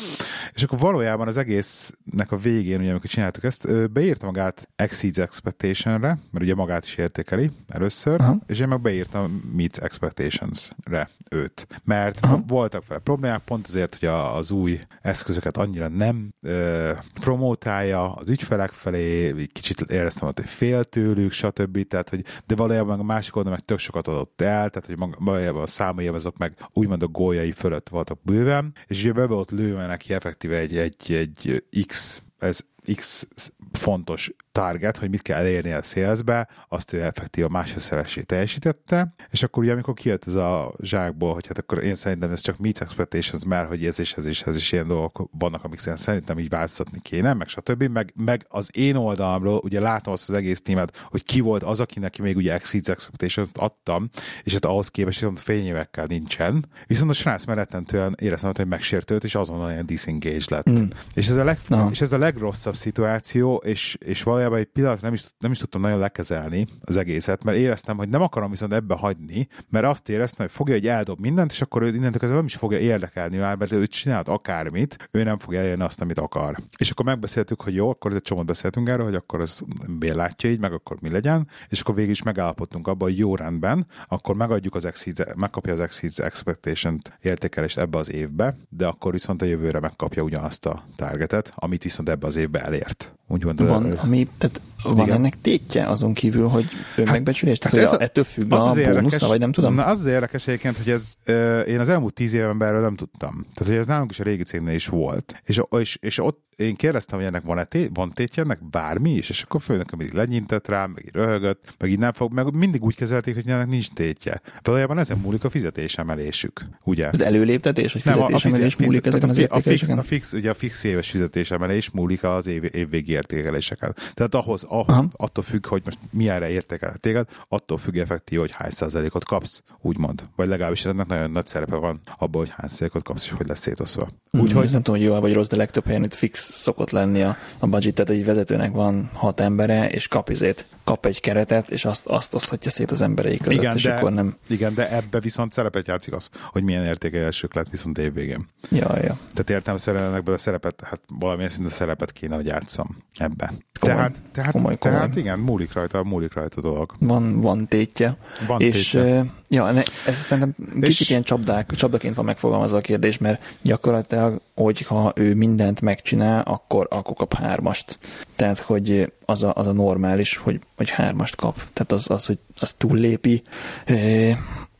[0.53, 6.19] és akkor valójában az egésznek a végén, ugye amikor csináltuk ezt, beírta magát Exceeds Expectation-re,
[6.31, 8.38] mert ugye magát is értékeli először, Aha.
[8.47, 11.67] és én meg beírtam Meets Expectations-re őt.
[11.85, 12.43] Mert Aha.
[12.47, 18.71] voltak vele problémák, pont azért, hogy az új eszközöket annyira nem ö, promótálja az ügyfelek
[18.71, 21.87] felé, kicsit éreztem, hogy fél tőlük, stb.
[21.88, 25.62] Tehát, hogy, de valójában a másik oldalon meg tök sokat adott el, tehát hogy valójában
[25.62, 29.87] a számai azok meg úgymond a góljai fölött voltak bőven, és ugye be volt lőve
[29.87, 32.61] neki effektíve egy, egy, egy X ez
[32.95, 33.27] X
[33.73, 39.42] fontos target, hogy mit kell elérni a szélzbe, azt ő effektív a másodszeresé teljesítette, és
[39.42, 42.81] akkor ugye amikor kijött ez a zsákból, hogy hát akkor én szerintem ez csak meets
[42.81, 46.49] expectations, mert hogy ez és ez és ez is ilyen dolgok vannak, amik szerintem így
[46.49, 47.83] változtatni kéne, meg stb.
[47.83, 51.81] Meg, meg az én oldalamról ugye látom azt az egész témát, hogy ki volt az,
[51.81, 54.11] akinek még ugye exceeds expectations adtam,
[54.42, 56.66] és hát ahhoz képest viszont fényévekkel nincsen.
[56.87, 60.71] Viszont a srác merettentően éreztem, hogy megsértőt, és azonnal ilyen disengage lett.
[60.71, 60.85] Mm.
[61.14, 61.88] És, ez a leg, no.
[61.90, 65.81] és ez a legrosszabb szituáció, és, és valójában egy pillanat nem is, nem is tudtam
[65.81, 70.47] nagyon lekezelni az egészet, mert éreztem, hogy nem akarom viszont ebbe hagyni, mert azt éreztem,
[70.47, 73.57] hogy fogja, hogy eldob mindent, és akkor ő innentől kezdve nem is fogja érdekelni már,
[73.57, 76.57] mert ő csinált akármit, ő nem fogja elérni azt, amit akar.
[76.79, 79.63] És akkor megbeszéltük, hogy jó, akkor egy csomót beszéltünk erről, hogy akkor az
[79.99, 83.37] miért látja így, meg akkor mi legyen, és akkor végig is megállapodtunk abban, hogy jó
[83.37, 89.13] rendben, akkor megadjuk az Exceeds, megkapja az Exceeds Expectation értékelést ebbe az évbe, de akkor
[89.13, 93.12] viszont a jövőre megkapja ugyanazt a targetet, amit viszont ebbe az évbe elért.
[93.29, 95.16] Úgy van, van, ami, tehát van Igen.
[95.16, 96.66] ennek tétje azon kívül, hogy
[96.97, 97.59] hát, megbecsülés?
[97.59, 99.75] Tehát, hát ez a, ettől függ az a az bónusza, vagy nem tudom?
[99.75, 102.97] Na, az az érdekes egyébként, hogy ez euh, én az elmúlt tíz éven erről nem
[102.97, 103.47] tudtam.
[103.55, 105.42] Tehát, hogy ez nálunk is a régi cégnél is volt.
[105.45, 109.31] És, és, és ott én kérdeztem, hogy ennek van-e té- van tétje, ennek bármi is,
[109.31, 112.85] és akkor főnököm mindig lenyintett rám, meg így röhögött, meg így nem fog, meg mindig
[112.85, 114.40] úgy kezelték, hogy ennek nincs tétje.
[114.62, 117.11] Valójában ezen múlik a fizetésemelésük, ugye?
[117.11, 121.11] De előléptetés, vagy fizetésemelés múlik ezeken az a fix, a fix, ugye a fix éves
[121.11, 123.95] fizetésemelés múlik az év, évvégi értékeléseken.
[124.14, 128.71] Tehát ahhoz, ahhoz attól függ, hogy most milyenre értékel téged, attól függ effektív, hogy hány
[128.71, 130.25] százalékot kapsz, úgymond.
[130.37, 133.61] Vagy legalábbis ennek nagyon nagy szerepe van abban, hogy hány százalékot kapsz, és hogy lesz
[133.61, 134.09] szétoszva.
[134.31, 137.37] Úgyhogy nem tudom, hogy jó vagy rossz, de legtöbb helyen itt fix szokott lenni a,
[137.59, 141.85] a budget, tehát egy vezetőnek van hat embere, és kap izét kap egy keretet, és
[141.85, 144.37] azt, azt oszthatja szét az emberei között, Igen, és de, akkor nem...
[144.49, 148.49] igen, de ebbe viszont szerepet játszik az, hogy milyen értékelésük lett viszont évvégén.
[148.71, 149.18] Ja, ja.
[149.33, 153.53] Tehát értem szerelemekből a szerepet, hát valamilyen szinte szerepet kéne, hogy játszam ebbe.
[153.81, 153.97] Komoly.
[153.97, 154.99] Tehát, tehát, Komoly, komoly.
[154.99, 156.92] tehát igen, múlik rajta, múlik rajta a dolog.
[156.99, 158.16] Van, van tétje.
[158.47, 159.25] Van és tétje.
[159.53, 164.41] Ja, ne, ez szerintem kicsit És- ilyen csapdák, csapdaként van megfogalmazva a kérdés, mert gyakorlatilag,
[164.55, 167.99] hogyha ő mindent megcsinál, akkor, akkor kap hármast.
[168.37, 171.55] Tehát, hogy az a, az a normális, hogy, hogy hármast kap.
[171.73, 173.43] Tehát az, az hogy az túllépi,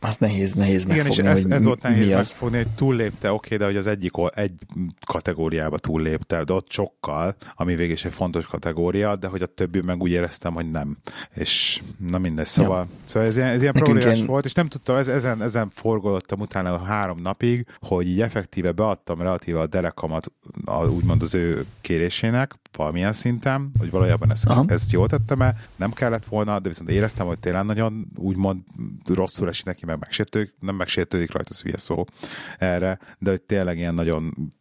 [0.03, 2.29] ö, az nehéz, nehéz Igen, és megfogni, ez, hogy ez mi- volt nehéz mi az.
[2.29, 4.53] megfogni, hogy túllépte, oké, de hogy az egyik egy
[5.07, 9.81] kategóriába túllépte, de ott sokkal, ami végig is egy fontos kategória, de hogy a többi
[9.81, 10.97] meg úgy éreztem, hogy nem.
[11.35, 12.97] És na mindegy, szóval, ja.
[13.05, 16.41] szóval ez ilyen, ez ilyen problémás ilyen- volt, és nem tudtam, ez, ezen, ezen forgolottam
[16.41, 20.33] utána három napig, hogy így effektíve beadtam relatíve a derekamat
[20.65, 24.65] a, úgymond az ő kérésének, valamilyen szinten, hogy valójában ezt, Aha.
[24.69, 28.59] ezt jól tettem-e, nem kellett volna, de viszont éreztem, hogy tényleg nagyon úgymond
[29.15, 32.05] rosszul esik neki, meg megsértődik, nem megsértődik rajta, ez hülye szó
[32.59, 34.53] erre, de hogy tényleg ilyen nagyon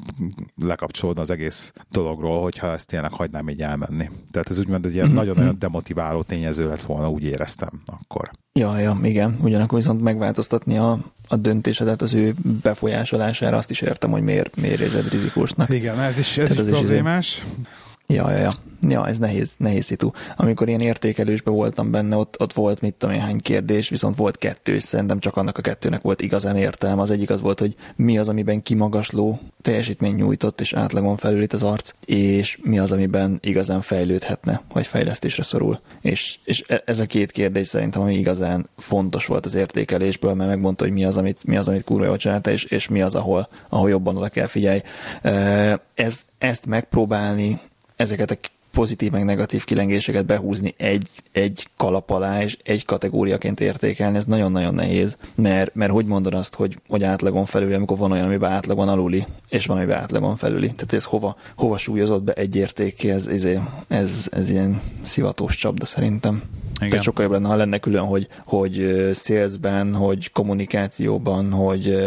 [0.61, 4.09] lekapcsolódna az egész dologról, hogyha ezt tényleg hagynám így elmenni.
[4.31, 8.31] Tehát ez úgymond egy ilyen Mhm, nagyon-nagyon demotiváló tényező lett volna, úgy éreztem akkor.
[8.53, 9.37] Ja, ja, igen.
[9.41, 14.79] Ugyanakkor viszont megváltoztatni a, a döntésedet az ő befolyásolására, azt is értem, hogy miért, miért
[14.79, 15.69] érzed rizikósnak.
[15.69, 17.43] Igen, ez is, ez Tehát is is izé- problémás.
[18.11, 18.51] Ja, ja, ja.
[18.89, 20.11] Ja, ez nehéz, nehéz szitu.
[20.35, 24.37] Amikor ilyen értékelősben voltam benne, ott, ott volt mit tudom én hány kérdés, viszont volt
[24.37, 27.01] kettő, és szerintem csak annak a kettőnek volt igazán értelme.
[27.01, 31.53] Az egyik az volt, hogy mi az, amiben kimagasló teljesítmény nyújtott, és átlagon felül itt
[31.53, 35.79] az arc, és mi az, amiben igazán fejlődhetne, vagy fejlesztésre szorul.
[36.01, 40.49] És, és e- ez a két kérdés szerintem, ami igazán fontos volt az értékelésből, mert
[40.49, 43.15] megmondta, hogy mi az, amit, mi az, amit kurva jól csinálta, és, és mi az,
[43.15, 44.81] ahol, ahol jobban oda kell figyelj.
[45.93, 47.59] Ez, ezt megpróbálni
[48.01, 48.35] ezeket a
[48.71, 54.73] pozitív meg negatív kilengéseket behúzni egy, egy kalap alá, és egy kategóriaként értékelni, ez nagyon-nagyon
[54.73, 58.87] nehéz, mert, mert hogy mondod azt, hogy, hogy átlagon felüli, amikor van olyan, amiben átlagon
[58.87, 60.65] aluli, és van, amiben átlagon felüli.
[60.65, 63.47] Tehát ez hova, hova súlyozott be egy értéké, ez, ez,
[63.87, 66.41] ez, ez ilyen szivatós csapda szerintem.
[66.75, 66.89] Igen.
[66.89, 71.97] Tehát sokkal jobb lenne, ha lenne külön, hogy, hogy salesben, hogy kommunikációban, hogy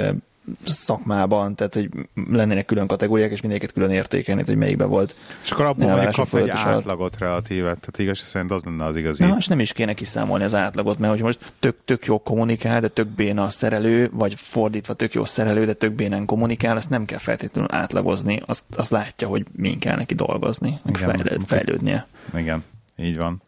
[0.67, 1.89] szakmában, tehát hogy
[2.31, 5.17] lennének külön kategóriák, és mindegyiket külön értékelni, hogy melyikben volt.
[5.43, 7.63] És akkor abból mondjuk kap egy átlagot relatíve.
[7.63, 9.25] Tehát igaz szerint az lenne az igazi.
[9.25, 12.81] Na, és nem is kéne kiszámolni az átlagot, mert hogy most tök, tök jó kommunikál,
[12.81, 16.91] de tök béna a szerelő, vagy fordítva tök jó szerelő, de tök bénán kommunikál, azt
[16.91, 21.35] nem kell feltétlenül átlagozni, azt, azt látja, hogy min kell neki dolgozni, meg Igen, fejlő,
[21.35, 21.45] oké.
[21.47, 22.07] fejlődnie.
[22.37, 22.65] Igen,
[22.97, 23.43] így van.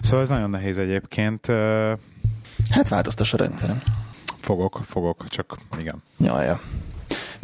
[0.00, 1.46] Szóval ez nagyon nehéz egyébként.
[2.70, 3.82] Hát változtass a rendszeren.
[4.46, 6.02] Fogok, fogok, csak igen.
[6.16, 6.60] Ja, ja.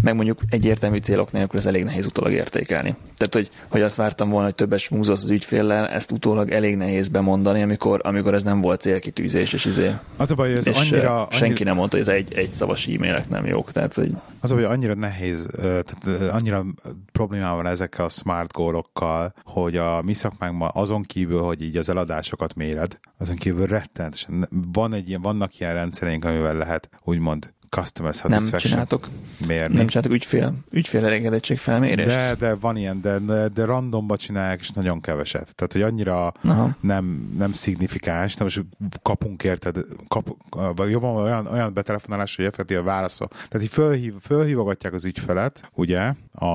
[0.02, 2.96] Meg mondjuk egyértelmű célok nélkül ez elég nehéz utólag értékelni.
[3.16, 7.08] Tehát, hogy, hogy azt vártam volna, hogy többes smúzolsz az ügyféllel, ezt utólag elég nehéz
[7.08, 10.76] bemondani, amikor, amikor ez nem volt célkitűzés, és, izé, Az a baj, hogy ez és
[10.76, 13.72] annyira, annyira, senki nem mondta, hogy ez egy, egy szavas e-mailek nem jók.
[13.72, 14.10] Tehát, hogy
[14.40, 15.96] az a baj, hogy annyira nehéz, tehát
[16.30, 16.64] annyira
[17.12, 21.88] problémám van ezekkel a smart gólokkal, hogy a mi szakmánkban azon kívül, hogy így az
[21.88, 28.14] eladásokat méred, azon kívül rettenetesen van egy ilyen, vannak ilyen rendszereink, amivel lehet úgymond customer
[28.22, 29.08] nem satisfaction csináltok,
[29.46, 29.76] mérni.
[29.76, 32.08] nem csináltok ügyfél, ügyfél elégedettség felmérést?
[32.08, 35.54] De, de van ilyen, de, de, randomba csinálják, és nagyon keveset.
[35.54, 36.76] Tehát, hogy annyira Aha.
[36.80, 38.64] nem, nem szignifikáns, de most
[39.02, 39.76] kapunk érted,
[40.08, 40.36] kap,
[40.76, 43.28] vagy jobban olyan, olyan betelefonálás, hogy effektíve válaszol.
[43.28, 46.46] Tehát így fölhív, fölhívogatják az ügyfelet, ugye, a,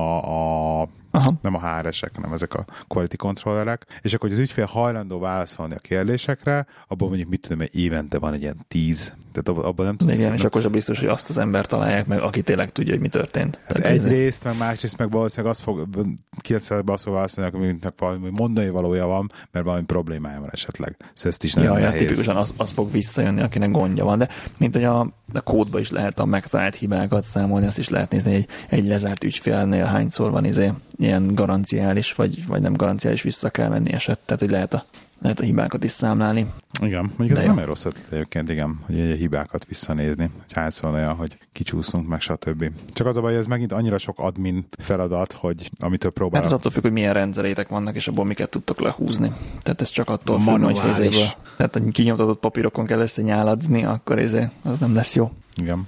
[0.80, 1.32] a Aha.
[1.42, 5.74] nem a HR-esek, hanem ezek a quality controllerek, és akkor, hogy az ügyfél hajlandó válaszolni
[5.74, 9.96] a kérdésekre, abban mondjuk mit tudom, hogy évente van egy ilyen tíz, tehát abban, nem
[9.96, 10.18] tudsz...
[10.18, 13.00] Igen, és akkor sem biztos, hogy azt az ember találják meg, aki tényleg tudja, hogy
[13.00, 13.60] mi történt.
[13.66, 15.88] Hát Tehát egyrészt, meg másrészt, meg valószínűleg azt fog,
[16.40, 20.96] 90 azt fog válaszolni, mintnek valami mondani valója van, mert valami problémája van esetleg.
[20.98, 22.00] Szóval ezt is nagyon Ja, ja, nehéz.
[22.00, 25.00] tipikusan az, az fog visszajönni, akinek gondja van, de mint hogy a,
[25.32, 28.86] a kódba is lehet a megtalált hibákat számolni, azt is lehet nézni, hogy egy, egy
[28.86, 34.18] lezárt ügyfélnél hányszor van izé, ilyen garanciális, vagy, vagy nem garanciális vissza kell menni eset,
[34.24, 34.84] tehát hogy lehet a,
[35.22, 36.46] lehet a hibákat is számlálni.
[36.82, 37.60] Igen, mondjuk ez De nem jó.
[37.60, 42.20] egy rossz ötlet egyébként, igen, hogy egy hibákat visszanézni, hogy hányszor olyan, hogy kicsúszunk, meg
[42.20, 42.70] stb.
[42.92, 46.46] Csak az a baj, hogy ez megint annyira sok admin feladat, hogy amitől próbálok.
[46.46, 49.32] ez attól függ, hogy milyen rendszerétek vannak, és abból miket tudtok lehúzni.
[49.62, 51.26] Tehát ez csak attól függ, hogy izéből.
[51.56, 55.32] Tehát a kinyomtatott papírokon kell összenyáladzni, akkor izé, az nem lesz jó.
[55.56, 55.86] Igen,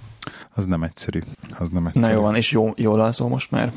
[0.55, 1.21] az nem egyszerű.
[1.59, 2.07] Az nem egyszerű.
[2.07, 3.73] Na jó van, és jó, jól alszol most már?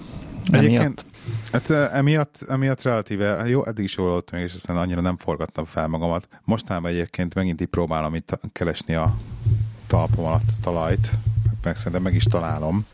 [0.52, 1.06] Egyébként, Emiatt?
[1.52, 5.88] Hát emiatt, emiatt relatíve, jó, eddig is jól voltam, és aztán annyira nem forgattam fel
[5.88, 6.28] magamat.
[6.44, 9.16] Mostanában egyébként megint így próbálom itt keresni a
[9.88, 11.12] talpom alatt a talajt,
[11.64, 12.86] meg szerintem meg is találom.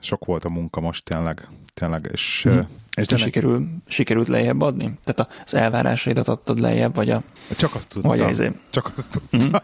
[0.00, 2.58] Sok volt a munka most tényleg, tényleg, és Mhm.
[2.96, 4.98] És te sikerül, sikerült lejjebb adni?
[5.04, 7.22] Tehát az elvárásaidat adtad lejjebb, vagy a...
[7.56, 8.10] Csak azt tudtam.
[8.10, 9.50] Vagy az Csak azt tudtam.
[9.50, 9.54] Mm.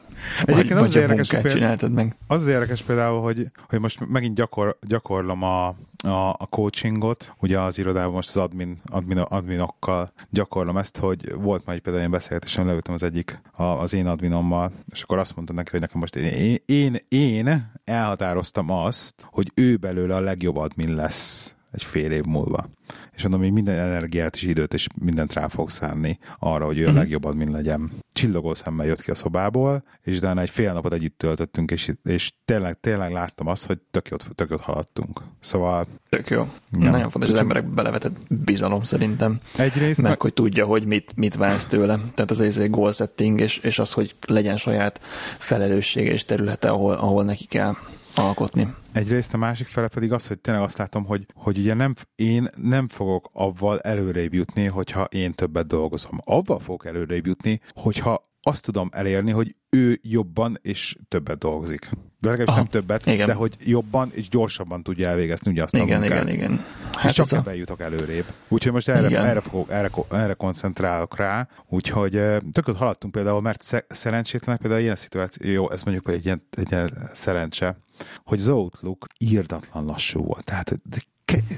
[0.44, 2.16] Egyébként vagy, az, az, érdekes, például, csináltad meg.
[2.26, 5.66] az érdekes például, hogy, hogy most megint gyakor, gyakorlom a,
[6.02, 11.66] a, a coachingot, ugye az irodában most az admin, admin, adminokkal gyakorlom ezt, hogy volt
[11.66, 15.36] már egy például én beszélgetésem, leültem az egyik a, az én adminommal, és akkor azt
[15.36, 20.56] mondta neki, hogy nekem most én, én, én elhatároztam azt, hogy ő belőle a legjobb
[20.56, 22.68] admin lesz egy fél év múlva.
[23.14, 26.84] És mondom, hogy minden energiát és időt és mindent rá fog szánni arra, hogy ő
[26.86, 26.98] a mhm.
[26.98, 27.90] legjobb admin legyen.
[28.12, 32.32] Csillogó szemmel jött ki a szobából, és utána egy fél napot együtt töltöttünk, és, és
[32.44, 35.20] tényleg, tényleg láttam azt, hogy tök jót, tök jót haladtunk.
[35.40, 35.86] Szóval...
[36.08, 36.48] Tök jó.
[36.80, 36.90] Ja.
[36.90, 39.40] Nagyon fontos, hogy az emberek belevetett bizalom szerintem.
[39.56, 41.98] Egyrészt meg, meg, hogy tudja, hogy mit, mit vársz tőle.
[42.14, 45.00] Tehát az egy goal setting, és, és az, hogy legyen saját
[45.38, 47.74] felelőssége és területe, ahol, ahol neki kell
[48.14, 48.74] alkotni.
[48.92, 52.48] Egyrészt a másik fele pedig az, hogy tényleg azt látom, hogy, hogy ugye nem, én
[52.56, 56.20] nem fogok avval előrébb jutni, hogyha én többet dolgozom.
[56.24, 61.90] Avval fogok előrébb jutni, hogyha azt tudom elérni, hogy ő jobban és többet dolgozik.
[62.20, 63.26] De legalábbis nem többet, igen.
[63.26, 66.22] de hogy jobban és gyorsabban tudja elvégezni ugye azt igen, a munkát.
[66.22, 66.64] Igen, igen.
[66.92, 67.56] Hát és csak ebben a...
[67.56, 68.24] jutok előrébb.
[68.48, 71.48] Úgyhogy most erre, erre, fogok, erre, erre koncentrálok rá.
[71.68, 72.20] Úgyhogy
[72.52, 77.10] tököt haladtunk például, mert szerencsétlenek például ilyen szituáció, jó, ez mondjuk egy ilyen, egy ilyen
[77.12, 77.78] szerencse,
[78.24, 80.44] hogy az Outlook írdatlan lassú volt.
[80.44, 80.80] Tehát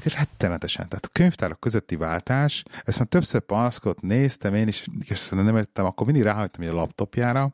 [0.05, 0.89] rettenetesen.
[0.89, 5.85] Tehát a könyvtárak közötti váltás, ezt már többször panaszkodott, néztem én is, és nem értem,
[5.85, 7.53] akkor mindig ráhagytam a laptopjára,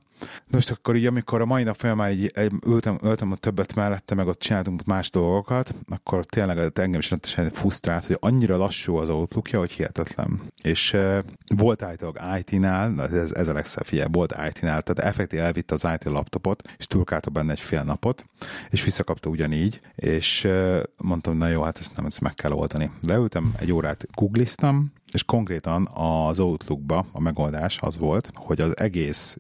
[0.51, 2.33] most akkor így, amikor a mai nap folyamán így
[2.67, 7.51] ültem, ültem a többet mellette, meg ott csináltunk más dolgokat, akkor tényleg engem is rendesen
[7.51, 10.41] fusztrált, hogy annyira lassú az outlookja, hogy hihetetlen.
[10.63, 11.19] És uh,
[11.57, 16.05] volt állítólag IT-nál, ez, ez a legszebb, figyelj, volt IT-nál, tehát effektív elvitte az IT
[16.05, 18.25] laptopot, és turkálta benne egy fél napot,
[18.71, 22.91] és visszakapta ugyanígy, és uh, mondtam, na jó, hát ezt nem, meg kell oldani.
[23.07, 29.37] Leültem, egy órát googliztam, és konkrétan az Outlookba a megoldás az volt, hogy az egész,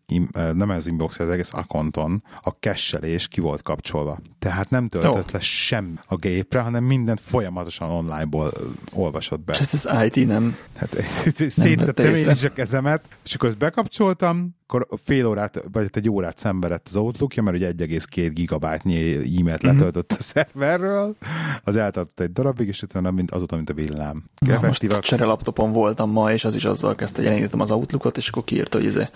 [0.52, 4.18] nem az inbox, az egész accounton a kesselés ki volt kapcsolva.
[4.38, 5.33] Tehát nem töltött oh.
[5.33, 8.50] le sem a gépre, hanem mindent folyamatosan onlineból
[8.92, 9.52] olvasott be.
[9.52, 10.56] És ez az IT nem...
[10.76, 10.96] Hát
[11.48, 16.38] széttettem én is a kezemet, és akkor ezt bekapcsoltam, akkor fél órát, vagy egy órát
[16.38, 19.76] szenvedett az Outlookja, mert ugye 1,2 gigabájtnyi e-mailt mm-hmm.
[19.76, 21.16] letöltött a szerverről,
[21.64, 24.24] az eltartott egy darabig, és utána mint, azóta, mint a villám.
[24.38, 25.24] Na, most csere
[25.60, 28.78] laptopon voltam ma, és az is azzal kezdte, hogy elindítom az Outlookot, és akkor kiírta,
[28.78, 29.08] hogy, izé,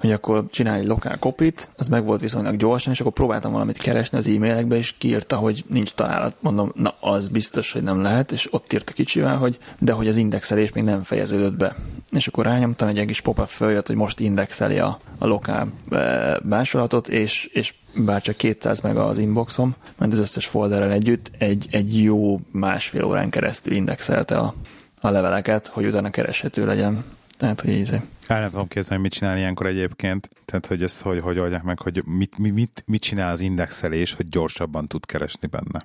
[0.00, 3.78] hogy akkor csinálj egy lokál kopit, az meg volt viszonylag gyorsan, és akkor próbáltam valamit
[3.78, 6.34] keresni az e-mailekbe, és kiírta, hogy nincs találat.
[6.40, 10.16] Mondom, na az biztos, hogy nem lehet, és ott írta kicsivel, hogy de hogy az
[10.16, 11.76] indexelés még nem fejeződött be.
[12.10, 17.08] És akkor rányomtam, egy kis pop-up följött, hogy most indexeli a, a lokál e, másolatot,
[17.08, 22.02] és, és bár csak 200 meg az inboxom, mert az összes folderrel együtt egy, egy
[22.02, 24.54] jó másfél órán keresztül indexelte a,
[25.00, 27.04] a leveleket, hogy utána kereshető legyen.
[27.38, 28.02] Tehát, hogy íze.
[28.26, 30.28] El nem tudom képzelni, mit csinál ilyenkor egyébként.
[30.44, 34.28] Tehát, hogy ezt hogy, hogy oldják meg, hogy mit, mit, mit csinál az indexelés, hogy
[34.28, 35.84] gyorsabban tud keresni benne.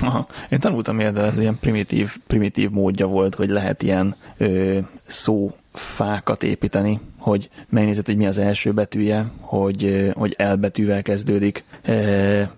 [0.00, 0.26] Aha.
[0.50, 7.00] Én tanultam de ez ilyen primitív, primitív módja volt, hogy lehet ilyen ö, szófákat építeni,
[7.18, 11.64] hogy megnézed, hogy mi az első betűje, hogy, hogy elbetűvel kezdődik,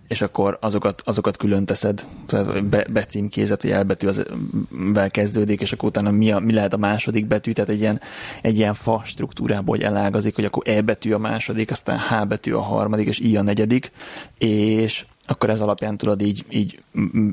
[0.09, 4.25] és akkor azokat, azokat külön teszed, tehát be, becímkézed, hogy elbetű az
[4.70, 8.01] vel kezdődik, és akkor utána mi, a, mi lehet a második betű, tehát egy ilyen,
[8.42, 12.53] egy ilyen fa struktúrából, hogy elágazik, hogy akkor E betű a második, aztán H betű
[12.53, 13.90] a harmadik, és I a negyedik,
[14.38, 16.82] és akkor ez alapján tudod így, így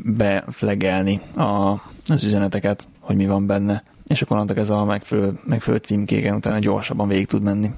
[0.03, 1.71] beflegelni a,
[2.07, 3.83] az üzeneteket, hogy mi van benne.
[4.07, 7.71] És akkor annak ez a megfelelő, megfelelő címkéken utána gyorsabban végig tud menni.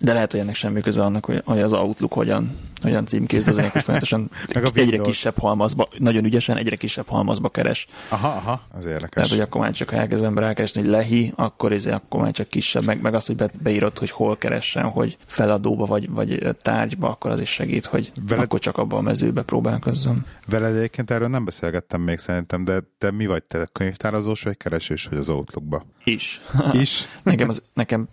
[0.00, 3.72] De lehet, hogy ennek semmi köze annak, hogy, az Outlook hogyan, hogyan címkéz, az ennek
[3.72, 4.30] folyamatosan
[4.74, 7.86] egyre kisebb halmazba, nagyon ügyesen egyre kisebb halmazba keres.
[8.08, 9.10] Aha, aha, az érdekes.
[9.10, 12.48] Tehát, hogy akkor már csak elkezd ember elkeresni, hogy lehi, akkor, ez, akkor már csak
[12.48, 17.08] kisebb, meg, meg az, hogy be, beírod, hogy hol keressen, hogy feladóba vagy, vagy tárgyba,
[17.08, 18.44] akkor az is segít, hogy Veled...
[18.44, 20.24] akkor csak abban a mezőbe próbálkozzon.
[20.46, 25.04] Veled egyébként erről nem beszélgettem még szerintem, de te mi vagy te, könyvtárazós vagy keresős
[25.04, 25.84] vagy az Outlookba?
[26.04, 26.40] Is.
[26.72, 27.08] Is?
[27.22, 28.08] nekem, az, nekem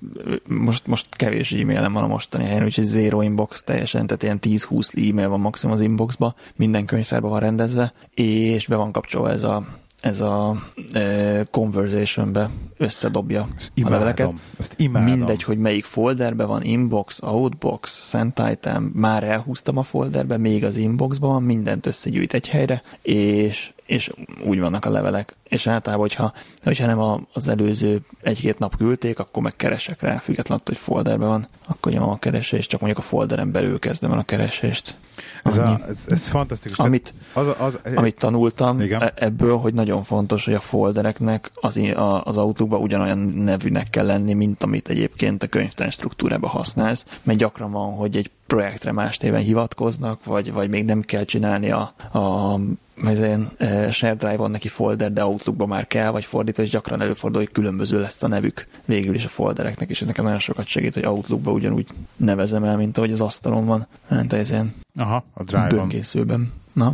[0.48, 5.10] most, most kevés e-mailem van a mostani helyen, úgyhogy zero inbox teljesen, tehát ilyen 10-20
[5.10, 9.66] e-mail van maximum az inboxba, minden könyvtárba van rendezve, és be van kapcsolva ez a
[10.02, 10.56] ez a
[10.94, 14.34] e, conversationbe összedobja ezt imádom, a leveleket.
[14.58, 15.18] Ezt imádom.
[15.18, 20.78] Mindegy, hogy melyik folderbe van, inbox, outbox, sent item, már elhúztam a folderbe, még az
[20.78, 24.12] inboxban mindent összegyűjt egy helyre, és és
[24.46, 25.36] úgy vannak a levelek.
[25.44, 26.34] És általában, hogyha,
[26.64, 31.92] hogyha nem az előző egy-két nap küldték, akkor megkeresek rá, függetlenül, hogy folderben van, akkor
[31.92, 34.98] nyomom a keresést, csak mondjuk a folderen belül kezdem el a keresést.
[35.44, 36.78] Ez, a, ez, ez fantasztikus.
[36.80, 39.02] Amit, az, az, amit tanultam Igen.
[39.02, 44.06] e- ebből, hogy nagyon fontos, hogy a foldereknek az, a- az autókban ugyanolyan nevűnek kell
[44.06, 49.18] lenni, mint amit egyébként a könyvtár struktúrában használsz, mert gyakran van, hogy egy projektre más
[49.18, 52.60] néven hivatkoznak, vagy, vagy még nem kell csinálni a, a
[53.06, 57.42] ezen, e, share drive-on neki folder, de Outlookba már kell, vagy fordítva, és gyakran előfordul,
[57.42, 60.94] hogy különböző lesz a nevük végül is a foldereknek, és ez nekem nagyon sokat segít,
[60.94, 65.44] hogy Outlookba ugyanúgy nevezem el, mint ahogy az asztalon van, mint ez ilyen Aha, a
[65.44, 65.70] Drive-on.
[65.70, 66.54] böngészőben.
[66.74, 66.94] Na,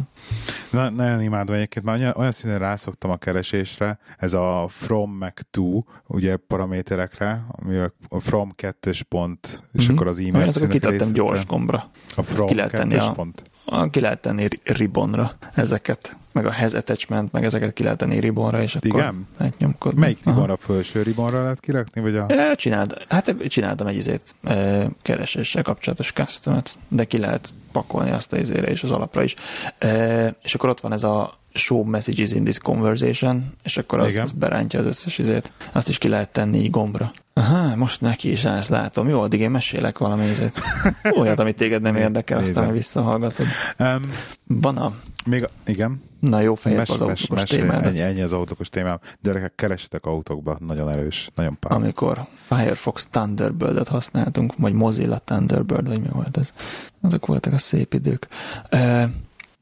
[0.72, 5.42] Na, nagyon imádom egyébként, már olyan, olyan színen rászoktam a keresésre, ez a from meg
[5.52, 7.78] to, ugye paraméterekre, ami
[8.10, 9.94] a from kettős pont, és Mhm.
[9.96, 11.90] akkor az Olyan, e-mail ezeket színek gyors gombra.
[12.16, 13.44] A from kettős a- pont.
[13.90, 18.20] Ki lehet tenni ri- ribbonra ezeket, meg a has attachment, meg ezeket ki lehet tenni
[18.20, 19.28] ribbonra, és akkor Igen?
[19.38, 20.00] átnyomkodni.
[20.00, 20.32] Melyik Aha.
[20.32, 22.26] ribonra, a felső ribonra lehet kirakni, vagy a...
[22.28, 28.34] E, Csináld, hát csináltam egy izét e, kereséssel kapcsolatos custom de ki lehet pakolni azt
[28.34, 29.36] a izére és az alapra is.
[29.78, 34.16] E, és akkor ott van ez a show messages in this conversation, és akkor az,
[34.16, 35.52] az berántja az összes izét.
[35.72, 37.12] Azt is ki lehet tenni így gombra.
[37.34, 39.10] Aha, most neki is állsz, látom.
[39.10, 40.60] Jó, addig én mesélek valami izét.
[41.20, 42.64] Olyat, amit téged nem érdekel, aztán Nézem.
[42.64, 43.46] majd visszahallgatod.
[43.80, 44.02] Um,
[44.48, 44.94] Van a...
[45.26, 47.86] még, a, igen, Na jó, fejezd mes, az mes, autókos mesélj, témádat.
[47.86, 49.00] ennyi, ennyi az autókos témám.
[49.22, 51.72] Gyerekek, keresetek autókba, nagyon erős, nagyon pár.
[51.78, 56.54] amikor Firefox Thunderbird-et használtunk, vagy Mozilla Thunderbird, vagy mi volt ez.
[57.02, 58.28] Azok voltak a szép idők.
[58.70, 59.04] Ö,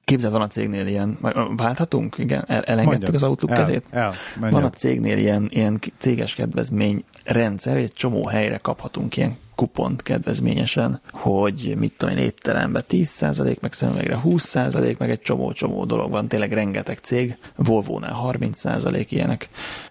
[0.05, 1.17] Képzeld, van a cégnél ilyen,
[1.55, 2.17] válthatunk?
[2.17, 3.15] Igen, el, elengedtük Mondjad.
[3.15, 3.83] az autók el, kezét?
[3.89, 10.01] El, Van a cégnél ilyen, ilyen céges kedvezmény rendszer, egy csomó helyre kaphatunk ilyen kupont
[10.01, 16.27] kedvezményesen, hogy mit tudom én, étterembe 10%, meg szemüvegre 20%, meg egy csomó-csomó dolog van,
[16.27, 19.49] tényleg rengeteg cég, Volvo-nál 30% ilyenek,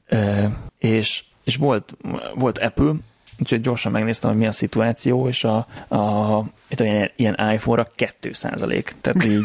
[0.09, 0.45] Ö,
[0.79, 1.97] és, és volt,
[2.35, 2.93] volt Apple,
[3.39, 8.91] úgyhogy gyorsan megnéztem, hogy mi a szituáció, és a, a mit tudom, ilyen, iPhone-ra 2%
[9.01, 9.43] Tehát így,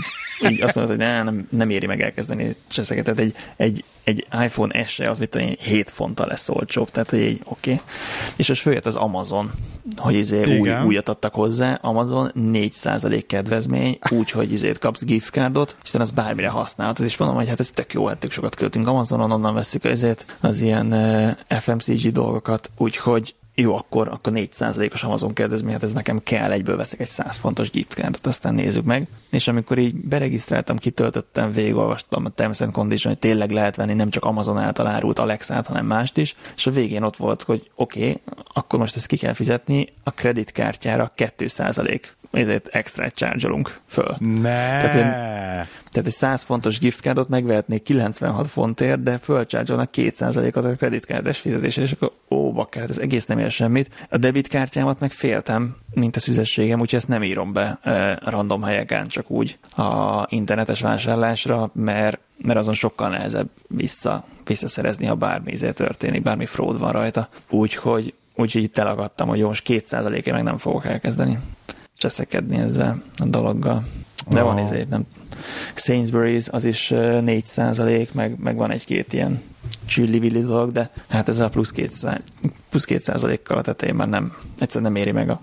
[0.49, 3.03] így azt mondod, hogy ne, nem, nem éri meg elkezdeni cseszeket.
[3.03, 7.09] Tehát egy, egy, egy iPhone SE az mit tudom, én, 7 fonttal lesz olcsóbb, tehát
[7.09, 7.71] hogy így oké.
[7.71, 7.85] Okay.
[8.35, 9.51] És most följött az Amazon,
[9.95, 15.93] hogy izé új, újat adtak hozzá, Amazon 4% kedvezmény, úgyhogy izét kapsz gift cardot, és
[15.93, 19.31] az bármire használhatod, és mondom, hogy hát ez tök jó, hát tök sokat költünk Amazonon,
[19.31, 20.93] onnan veszük ezért az ilyen
[21.49, 26.77] uh, FMCG dolgokat, úgyhogy jó, akkor, akkor 4%-os Amazon kedvezmény, hát ez nekem kell, egyből
[26.77, 29.07] veszek egy 100 fontos gift cardot, aztán nézzük meg.
[29.29, 34.09] És amikor így beregisztráltam, kitöltöttem, végigolvastam a Terms and Condition, hogy tényleg lehet venni nem
[34.09, 37.99] csak Amazon által árult Alexát, hanem mást is, és a végén ott volt, hogy oké,
[37.99, 38.21] okay,
[38.53, 42.01] akkor most ezt ki kell fizetni, a kreditkártyára 2%
[42.31, 43.49] ezért extra charge
[43.87, 44.17] föl.
[44.19, 44.81] Ne!
[44.81, 51.81] Tehát Tehát egy 100 fontos giftcardot megvehetnék 96 fontért, de fölcsárgyolnak 2%-ot a kreditkártyás fizetésre,
[51.81, 54.07] és akkor ó, bakker, hát ez egész nem ér semmit.
[54.09, 59.07] A debitkártyámat meg féltem, mint a szüzességem, úgyhogy ezt nem írom be eh, random helyeken,
[59.07, 65.71] csak úgy a internetes vásárlásra, mert, mert azon sokkal nehezebb vissza, visszaszerezni, ha bármi izé
[65.71, 67.29] történik, bármi fraud van rajta.
[67.49, 71.39] Úgyhogy, úgyhogy itt elagadtam, hogy jó, most 2%-ért meg nem fogok elkezdeni
[71.97, 73.87] cseszekedni ezzel a dologgal.
[74.29, 75.05] De van izé, nem
[75.75, 77.43] Sainsbury's, az is ö, 4
[78.13, 79.41] meg, meg van egy-két ilyen
[79.85, 82.21] csilli dolog, de hát ezzel a plusz 2
[82.69, 85.41] plusz 2 kal a tetején már nem, egyszerűen nem éri meg a,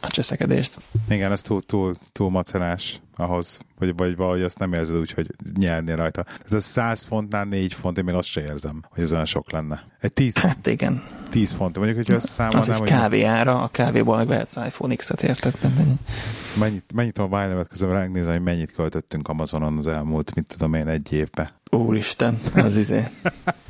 [0.00, 0.76] a cseszekedést.
[1.08, 5.30] Igen, ez túl, túl, túl macerás ahhoz, vagy, vagy valahogy azt nem érzed úgy, hogy
[5.58, 6.24] nyernél rajta.
[6.50, 9.84] Ez 100 fontnál 4 font, én még azt se érzem, hogy ez olyan sok lenne.
[10.00, 13.68] Egy 10, Hát igen, 10 font, mondjuk, hogyha az összeszámolnám, egy hogy kávé ára, a
[13.68, 15.54] kávéból meg vehetsz iPhone X-et, érted?
[16.58, 20.88] Mennyit, mennyit a Wine közben megnézem, hogy mennyit költöttünk Amazonon az elmúlt, mit tudom én,
[20.88, 21.52] egy évbe.
[21.70, 23.02] Úristen, az izé.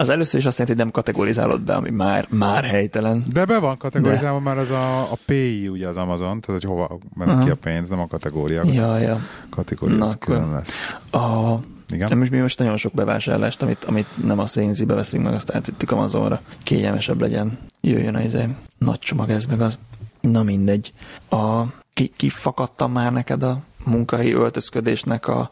[0.00, 3.24] Az először is azt jelenti, hogy nem kategorizálod be, ami már, már helytelen.
[3.32, 6.98] De be van kategorizálva már az a, a PI, ugye az Amazon, tehát hogy hova
[7.14, 7.44] ment Aha.
[7.44, 8.62] ki a pénz, nem a kategória.
[8.64, 9.20] Ja, ja.
[9.50, 10.96] Kategória Na, az külön lesz.
[11.10, 12.08] A, Igen?
[12.08, 15.50] de most mi most nagyon sok bevásárlást, amit, amit nem a szénzibe veszünk meg, azt
[15.50, 16.40] átvittük Amazonra.
[16.62, 17.58] Kényelmesebb legyen.
[17.80, 19.78] Jöjjön a izé, nagy csomag ez meg az.
[20.20, 20.92] Na mindegy.
[21.30, 21.62] A,
[21.98, 25.50] ki, kifakadtam már neked a munkai öltözködésnek a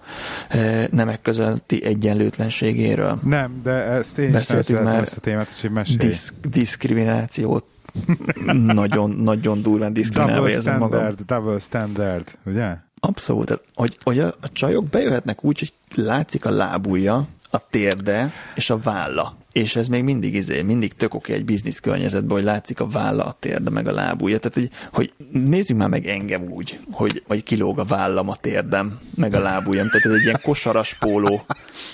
[0.49, 3.19] e, nemek közötti egyenlőtlenségéről.
[3.23, 5.99] Nem, de ezt én is már ezt a témát, úgyhogy mesélj.
[5.99, 7.65] Disz, diszkriminációt
[8.81, 11.01] nagyon, nagyon durván diszkriminálva Double érzem magam.
[11.01, 12.77] standard, double standard, ugye?
[13.01, 13.61] Abszolút.
[13.75, 18.77] Hogy, hogy a, a csajok bejöhetnek úgy, hogy látszik a lábúja, a térde és a
[18.77, 19.37] válla.
[19.57, 23.25] És ez még mindig izé, mindig tök oké egy biznisz környezetben, hogy látszik a válla,
[23.25, 24.39] a térde, meg a lábúja.
[24.39, 28.99] Tehát, hogy, hogy nézzük már meg engem úgy, hogy, hogy kilóg a vállam, a térdem,
[29.15, 29.87] meg a lábújam.
[29.87, 31.47] Tehát ez egy ilyen kosaras póló,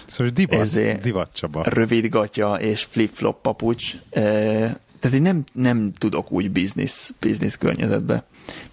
[0.06, 1.62] Szóval divat, Ezért- divat Csaba.
[1.64, 3.94] rövid gatya és flip-flop papucs.
[4.10, 8.24] Tehát én nem, nem tudok úgy biznisz, biznisz környezetbe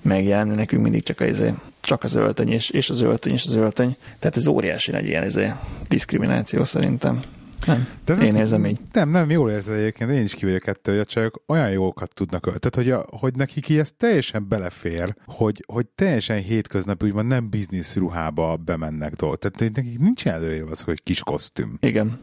[0.02, 1.42] megjelenni, nekünk mindig csak az,
[1.82, 3.96] csak az öltöny, és, és az öltöny, és az öltöny.
[4.20, 5.40] Tehát ez óriási nagy ilyen ez
[5.88, 7.22] diszkrimináció szerintem.
[7.66, 8.80] Nem, De én az, érzem így.
[8.92, 12.14] Nem, nem, jól érzed egyébként, én is ki vagyok ettől, hogy a csajok olyan jókat
[12.14, 17.50] tudnak ölteni, hogy, a, hogy nekik ez teljesen belefér, hogy, hogy teljesen hétköznapi, úgymond nem
[17.50, 19.40] biznisz ruhába bemennek dolgok.
[19.40, 21.78] Tehát nekik nincs előírva az, hogy kis kosztüm.
[21.82, 22.20] Igen.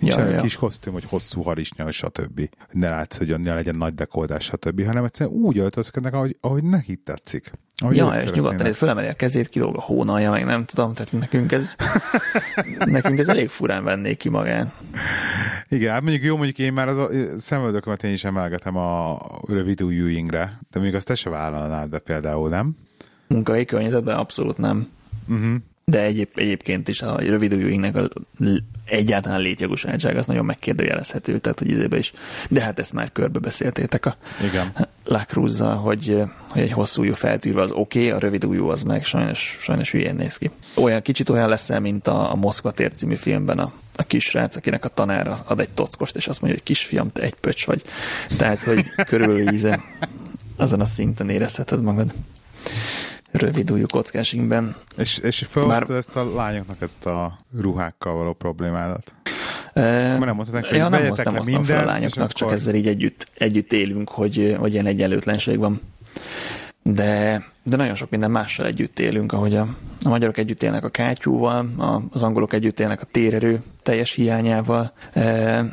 [0.00, 0.40] Nincs ja, ja.
[0.40, 2.48] kis kosztüm, hogy hosszú harisnya, stb.
[2.70, 4.84] Ne látsz, hogy ne legyen nagy dekoldás, stb.
[4.84, 7.52] hanem egyszerűen úgy öltözködnek, ahogy, ahogy nekik tetszik.
[7.82, 11.52] Ahogy ja, és nyugodtan felemeli a kezét, kilóg a hónalja, meg nem tudom, tehát nekünk
[11.52, 11.74] ez,
[12.78, 14.72] nekünk ez elég furán vennék ki magán.
[15.68, 17.08] Igen, hát mondjuk jó, mondjuk én már az a
[17.38, 19.18] szemöldökömet én is emelgetem a
[19.48, 22.76] rövid ujjúingre, de még azt te se vállalnád be például, nem?
[23.26, 24.88] Munkai környezetben abszolút nem.
[25.28, 25.56] Uh-huh
[25.90, 28.08] de egyéb, egyébként is a rövid ujjúinknek a
[28.84, 32.12] egyáltalán létjogosultság az nagyon megkérdőjelezhető, tehát hogy izébe is.
[32.48, 34.16] De hát ezt már körbe beszéltétek a
[34.48, 34.72] Igen.
[35.04, 39.04] Lacruzza, hogy, hogy egy hosszú ujjú feltűrve az oké, okay, a rövid ujjú az meg
[39.04, 40.50] sajnos, sajnos hülyén néz ki.
[40.74, 44.84] Olyan kicsit olyan lesz mint a, a Moszkva tér című filmben a, a kisrác, akinek
[44.84, 47.82] a tanára ad egy tockost, és azt mondja, hogy kisfiam, te egy pöcs vagy.
[48.36, 49.80] Tehát, hogy körülbelül íze
[50.56, 52.14] azon a szinten érezheted magad
[53.36, 54.76] rövid újú kockásingben.
[54.96, 55.98] És, és felhoztad Már...
[55.98, 59.14] ezt a lányoknak ezt a ruhákkal való problémádat?
[59.72, 59.82] E,
[60.18, 62.32] nem mondtad neki, hogy ja, nem hoztam, le mindent, fel a lányoknak, akkor...
[62.32, 65.80] csak ezzel így együtt, együtt élünk, hogy, hogy ilyen egyenlőtlenség van.
[66.94, 70.88] De, de nagyon sok minden mással együtt élünk, ahogy a, a magyarok együtt élnek a
[70.88, 75.64] kátyúval, a, az angolok együtt élnek a térerő teljes hiányával, e,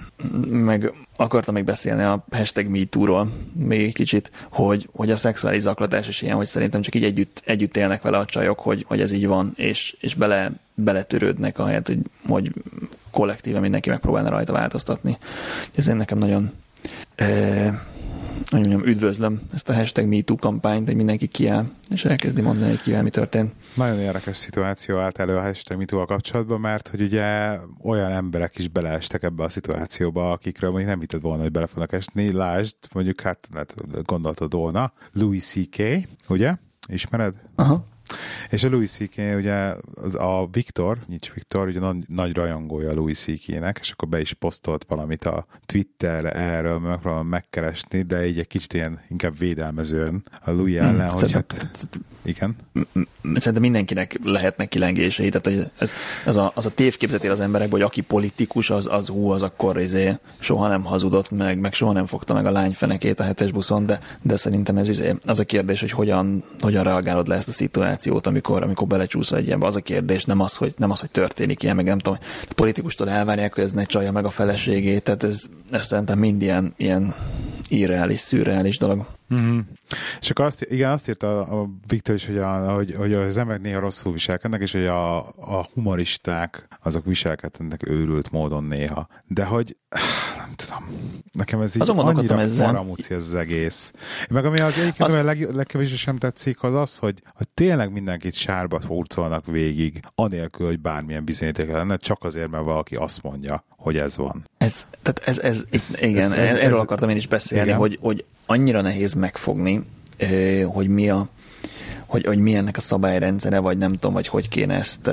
[0.49, 6.21] meg akartam még beszélni a hashtag MeToo-ról még kicsit, hogy, hogy a szexuális zaklatás is
[6.21, 9.27] ilyen, hogy szerintem csak így együtt, együtt élnek vele a csajok, hogy, hogy ez így
[9.27, 12.51] van, és, és bele, beletörődnek ahelyett, hogy, hogy
[13.11, 15.17] kollektíve mindenki megpróbálna rajta változtatni.
[15.75, 16.51] Ez én nekem nagyon
[17.15, 17.91] e,
[18.49, 22.81] hogy mondjam, üdvözlöm ezt a hashtag MeToo kampányt, hogy mindenki kiáll, és elkezdi mondani, hogy
[22.81, 23.53] kivel mi történt.
[23.73, 28.67] Nagyon érdekes szituáció állt elő a hashtag MeToo kapcsolatban, mert hogy ugye olyan emberek is
[28.67, 32.31] beleestek ebbe a szituációba, akikről még nem hitted volna, hogy bele fognak esni.
[32.31, 33.47] Lásd, mondjuk hát
[34.03, 35.83] gondoltad volna, Louis C.K.,
[36.29, 36.55] ugye?
[36.87, 37.33] Ismered?
[37.55, 37.91] Aha.
[38.49, 39.17] És a Louis C.K.
[39.35, 44.07] ugye az a Viktor, nincs Viktor, ugye nagy, nagy rajongója a Louis C.K.-nek, és akkor
[44.07, 49.37] be is posztolt valamit a Twitterre erről, megpróbálom megkeresni, de így egy kicsit ilyen inkább
[49.37, 51.69] védelmezően a Louis hmm, ellen, hmm, hogy hát,
[52.25, 52.55] igen.
[53.21, 55.91] Szerintem mindenkinek lehetnek kilengései, tehát hogy ez,
[56.25, 59.79] ez a, az a tévképzetél az emberekben, hogy aki politikus, az, az hú, az akkor
[59.79, 63.85] izé, soha nem hazudott meg, meg soha nem fogta meg a lányfenekét a hetes buszon,
[63.85, 67.51] de, de szerintem ez izé, az a kérdés, hogy hogyan, hogyan reagálod le ezt a
[67.51, 67.92] szituációt,
[68.27, 69.65] amikor, amikor belecsúszol egy ilyenbe.
[69.65, 72.19] Az a kérdés, nem az, hogy, nem az, hogy történik ilyen, meg nem tudom,
[72.49, 75.41] a politikustól elvárják, hogy ez ne csalja meg a feleségét, tehát ez,
[75.71, 77.13] ez szerintem mind ilyen, ilyen
[77.67, 79.05] irreális, szürreális dolog.
[79.33, 79.59] Mm-hmm.
[80.19, 83.61] És akkor azt, igen, azt írta a Viktor is, hogy, a, hogy, hogy az emberek
[83.61, 89.07] néha rosszul viselkednek, és hogy a, a humoristák azok viselkednek őrült módon néha.
[89.27, 89.77] De hogy
[90.37, 93.91] nem tudom, nekem ez így Azon annyira faramúci ez az egész.
[94.29, 95.11] Meg ami az egyik, az...
[95.11, 100.79] leg, legkevésbé sem tetszik, az az, hogy, hogy tényleg mindenkit sárba hurcolnak végig, anélkül, hogy
[100.79, 104.47] bármilyen bizonyíték lenne, csak azért, mert valaki azt mondja, hogy ez van.
[104.57, 107.97] Ez, tehát ez, ez, ez igen, ez, ez, erről ez, akartam én is beszélni, hogy,
[108.01, 109.81] hogy annyira nehéz megfogni,
[110.65, 111.27] hogy mi a
[112.05, 115.09] hogy, hogy mi ennek a szabályrendszere, vagy nem tudom, vagy hogy kéne ezt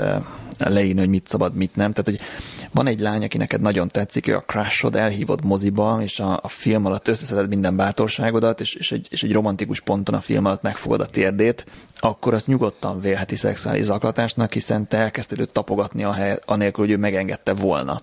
[0.58, 1.92] leírni, hogy mit szabad, mit nem.
[1.92, 2.20] Tehát, hogy
[2.70, 6.48] van egy lány, aki neked nagyon tetszik, ő a crushod, elhívod moziba, és a, a
[6.48, 10.62] film alatt összeszeded minden bátorságodat, és, és, egy, és egy romantikus ponton a film alatt
[10.62, 11.66] megfogod a térdét,
[11.96, 16.94] akkor azt nyugodtan vélheti szexuális zaklatásnak, hiszen te elkezdted őt tapogatni a hely, anélkül, hogy
[16.94, 18.02] ő megengedte volna.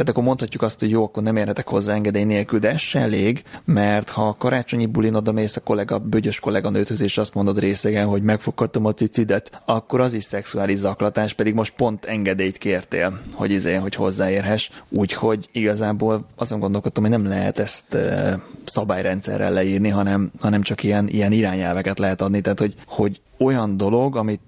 [0.00, 3.00] Tehát akkor mondhatjuk azt, hogy jó, akkor nem érhetek hozzá engedély nélkül, de ez se
[3.00, 7.58] elég, mert ha a karácsonyi bulin oda mész a kollega, bögyös kolléganőthöz, és azt mondod
[7.58, 13.20] részegen, hogy megfoghattam a cicidet, akkor az is szexuális zaklatás, pedig most pont engedélyt kértél,
[13.34, 14.70] hogy izé, hogy hozzáérhess.
[14.88, 21.08] Úgyhogy igazából azon gondolkodtam, hogy nem lehet ezt e, szabályrendszerrel leírni, hanem, hanem csak ilyen,
[21.08, 22.40] ilyen irányelveket lehet adni.
[22.40, 24.40] Tehát, hogy, hogy olyan dolog, amit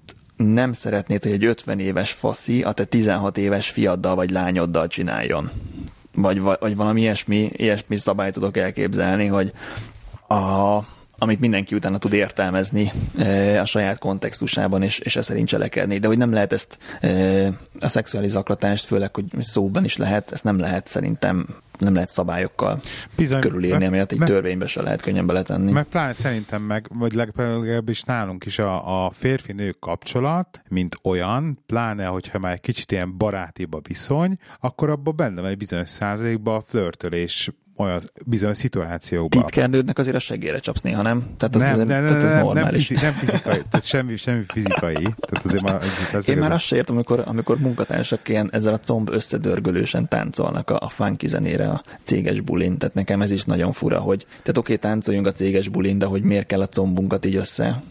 [0.43, 5.51] nem szeretnéd, hogy egy 50 éves faszi a te 16 éves fiaddal vagy lányoddal csináljon.
[6.15, 9.51] Vagy, vagy valami ilyesmi, ilyesmi szabályt tudok elképzelni, hogy
[10.27, 10.77] a,
[11.17, 15.97] amit mindenki utána tud értelmezni e, a saját kontextusában, és, és ez szerint cselekedni.
[15.97, 17.47] De hogy nem lehet ezt e,
[17.79, 21.45] a szexuális zaklatást, főleg, hogy szóban is lehet, ezt nem lehet szerintem
[21.79, 22.81] nem lehet szabályokkal
[23.15, 25.71] Bizony, körülírni, amiatt egy törvénybe se lehet könnyen beletenni.
[25.71, 32.05] Meg pláne szerintem meg, vagy legalábbis nálunk is a, a férfi-nő kapcsolat, mint olyan, pláne,
[32.05, 36.55] hogyha már egy kicsit ilyen barátibb a viszony, akkor abban benne van egy bizonyos százalékban
[36.55, 39.41] a flörtölés olyan bizonyos szituációkban.
[39.41, 41.25] Titkernődnek azért a segére csapsz néha, nem?
[41.37, 44.43] Tehát az nem, azért, nem, tehát ez nem, nem, fizi, nem fizikai, tehát semmi, semmi
[44.47, 44.93] fizikai.
[45.03, 45.81] Tehát azért már,
[46.13, 50.69] ez Én már azt sem értem, amikor, amikor munkatársak ilyen ezzel a comb összedörgölősen táncolnak
[50.69, 54.57] a, a funky zenére a céges bulin, tehát nekem ez is nagyon fura, hogy tehát
[54.57, 57.83] oké, okay, táncoljunk a céges bulin, de hogy miért kell a combunkat így össze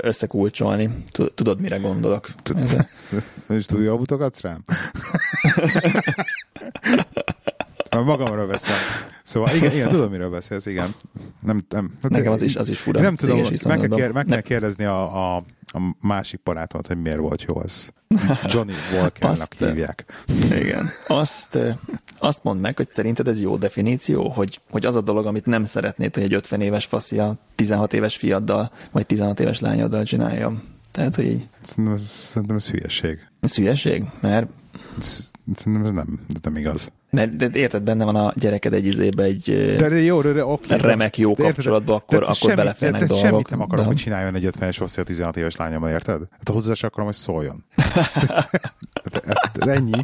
[0.00, 0.90] összekulcsolni.
[1.34, 2.28] Tudod, mire gondolok?
[3.48, 4.64] És tudja, mutogatsz rám?
[8.02, 8.74] Magamról beszél.
[9.22, 10.94] Szóval igen, igen, tudom, miről beszélsz, igen.
[11.40, 13.00] Nem, nem, hát Nekem az is, az is fura.
[13.00, 17.18] Nem tudom, meg kell, kér, meg kell kérdezni a, a, a másik barátomat, hogy miért
[17.18, 17.92] volt jó az.
[18.52, 20.24] Johnny Walkernak hívják.
[20.50, 20.88] Igen.
[21.06, 21.58] Azt,
[22.18, 25.64] azt mondd meg, hogy szerinted ez jó definíció, hogy, hogy az a dolog, amit nem
[25.64, 30.62] szeretnéd, hogy egy 50 éves faszia 16 éves fiaddal, vagy 16 éves lányoddal csinálja.
[30.92, 31.48] Tehát, hogy így...
[31.62, 33.18] Szerintem ez, szerintem ez hülyeség.
[33.40, 34.04] Ez hülyeség?
[34.20, 34.48] Mert...
[35.54, 36.92] Szerintem ez nem, ez nem igaz.
[37.10, 40.44] Mert de érted, benne van a gyereked egy izébe egy de, de jó, de, de,
[40.44, 43.30] okay, remek jó de, kapcsolatban, akkor, de, de akkor semmi, beleférnek de, de, dolgok.
[43.30, 43.90] Semmit nem akarom, de...
[43.90, 46.20] hogy csináljon egy 50-es a 16 éves lányommal, érted?
[46.30, 47.64] Hát hozzá sem akarom, hogy szóljon.
[49.10, 50.00] de, de, ennyi.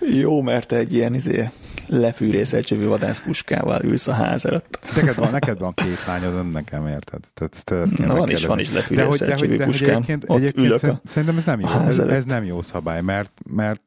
[0.00, 1.50] Jó, mert egy ilyen izé
[1.86, 4.78] lefűrészelt csövű vadászpuskával ülsz a ház előtt.
[4.94, 7.20] Neked van, neked van két lányod, nekem érted?
[7.34, 9.88] Tehát ezt Na, van is, van is lefűrészelt csövű puskám.
[9.88, 13.82] Egyébként, egyébként szerintem ez nem jó, ez, ez, nem jó szabály, mert, mert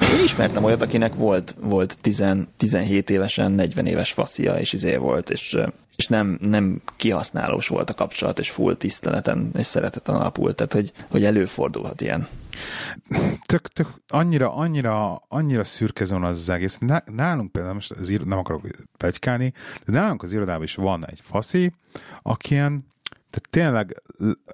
[0.00, 2.24] én ismertem olyat, akinek volt, volt 10,
[2.56, 5.56] 17 évesen 40 éves faszia, és izé volt, és,
[6.00, 10.92] és nem, nem kihasználós volt a kapcsolat, és full tiszteleten és szereteten alapult, tehát hogy,
[11.10, 12.28] hogy előfordulhat ilyen.
[13.46, 16.78] Tök, tök, annyira, annyira, annyira szürke az az egész.
[17.04, 19.52] Nálunk például, most az, nem akarok pegykálni,
[19.84, 21.72] de nálunk az irodában is van egy faszi,
[22.22, 22.88] aki ilyen
[23.30, 24.02] tehát tényleg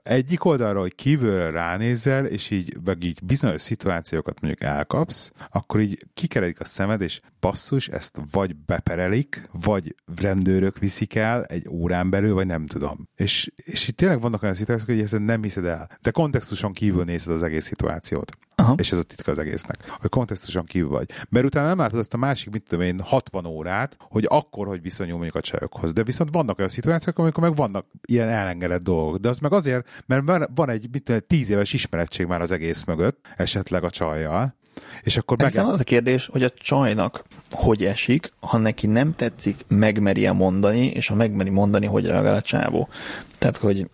[0.03, 6.07] egyik oldalról, hogy kívülről ránézel, és így, meg így bizonyos szituációkat mondjuk elkapsz, akkor így
[6.14, 12.34] kikeredik a szemed, és basszus, ezt vagy beperelik, vagy rendőrök viszik el egy órán belül,
[12.34, 13.09] vagy nem tudom.
[13.16, 15.88] És, és itt tényleg vannak olyan szituációk, hogy ezen nem hiszed el.
[16.03, 18.32] De kontextuson kívül nézed az egész szituációt.
[18.55, 18.74] Aha.
[18.76, 21.11] És ez a titka az egésznek, hogy kontextuson kívül vagy.
[21.28, 24.82] Mert utána nem látod azt a másik, mit tudom én, 60 órát, hogy akkor, hogy
[24.82, 25.92] viszonyul mondjuk a csajokhoz.
[25.92, 29.16] De viszont vannak olyan szituációk, amikor meg vannak ilyen elengedett dolgok.
[29.16, 32.84] De az meg azért, mert van egy mit tudom, 10 éves ismerettség már az egész
[32.84, 34.55] mögött, esetleg a csajjal,
[35.03, 35.57] és akkor meg...
[35.57, 41.09] az a kérdés, hogy a csajnak hogy esik, ha neki nem tetszik, megmeri mondani, és
[41.09, 42.89] ha megmeri mondani, hogy reagál a csávó.
[43.39, 43.89] Tehát, hogy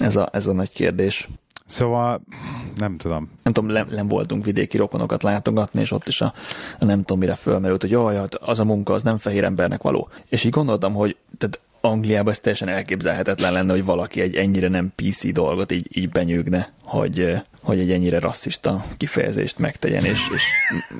[0.00, 1.28] ez a, ez a nagy kérdés.
[1.66, 2.22] Szóval
[2.76, 3.30] nem tudom.
[3.42, 6.34] Nem tudom, nem, nem voltunk vidéki rokonokat látogatni, és ott is a,
[6.78, 9.82] a nem tudom mire fölmerült, hogy jaj, hát az a munka, az nem fehér embernek
[9.82, 10.08] való.
[10.28, 14.92] És így gondoltam, hogy tehát Angliában ez teljesen elképzelhetetlen lenne, hogy valaki egy ennyire nem
[14.94, 20.42] PC dolgot így, így benyűgne, hogy, hogy egy ennyire rasszista kifejezést megtegyen, és, és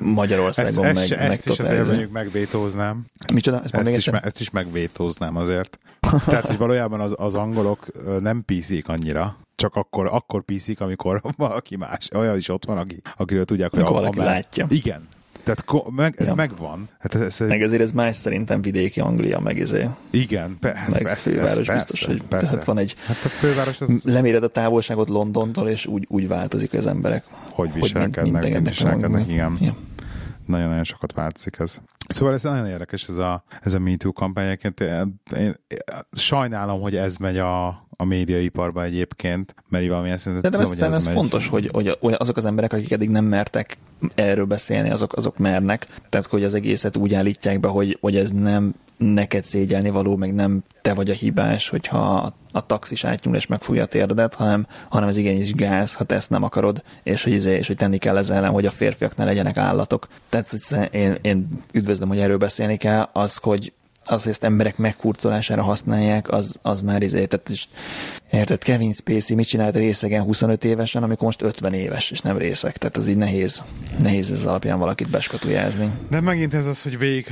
[0.01, 3.05] Magyarországon ezt, meg, ezt, ezt is azért mondjuk megvétóznám.
[3.33, 3.61] Micsoda?
[3.63, 5.79] Ezt, ezt, is, ezt is megvétóznám azért.
[6.25, 7.85] Tehát, hogy valójában az, az angolok
[8.19, 13.01] nem pc annyira, csak akkor, akkor pc amikor valaki más, olyan is ott van, aki,
[13.15, 14.65] akiről tudják, hogy valaki látja.
[14.69, 15.07] Igen,
[15.43, 16.35] tehát meg, ez ja.
[16.35, 16.89] megvan.
[16.99, 19.87] Hát ez, ez, meg ezért ez más szerintem vidéki Anglia, meg izé.
[20.09, 22.49] Igen, pe, hát meg persze, főváros persze, biztos, hogy persze.
[22.51, 22.95] tehát van egy...
[23.05, 24.03] Hát a főváros az...
[24.03, 27.23] Leméred a távolságot Londontól, és úgy, úgy változik az emberek.
[27.51, 29.57] Hogy viselkednek, hogy mint, viselkednek, igen.
[29.61, 29.75] Ja.
[30.45, 31.77] Nagyon-nagyon sokat változik ez.
[32.07, 34.57] Szóval ez nagyon érdekes, ez a, ez a MeToo kampány.
[34.63, 35.53] Én, én, én,
[36.11, 40.95] sajnálom, hogy ez megy a, a médiaiparba egyébként, mert valamilyen szinten De tudom, hogy ez,
[40.95, 41.13] ez megy.
[41.13, 43.77] fontos, hogy, hogy azok az emberek, akik eddig nem mertek
[44.15, 45.87] erről beszélni, azok, azok mernek.
[46.09, 50.33] Tehát, hogy az egészet úgy állítják be, hogy, hogy ez nem neked szégyelni való, meg
[50.33, 55.09] nem te vagy a hibás, hogyha a taxis átnyúl és megfújja a térdedet, hanem, hanem
[55.09, 58.17] ez igenis gáz, ha te ezt nem akarod, és hogy, izé, és hogy tenni kell
[58.17, 60.07] ezzel hogy a férfiak ne legyenek állatok.
[60.29, 63.73] Tehát hogy én, én üdvözlöm, hogy erről beszélni kell, az, hogy
[64.05, 67.69] az, hogy ezt emberek megkurcolására használják, az, az már izé, tehát is,
[68.31, 72.77] érted, Kevin Spacey mit csinált részegen 25 évesen, amikor most 50 éves, és nem részek,
[72.77, 73.63] tehát az így nehéz,
[74.01, 75.91] nehéz ez alapján valakit beskatujázni.
[76.09, 77.27] De megint ez az, hogy végig,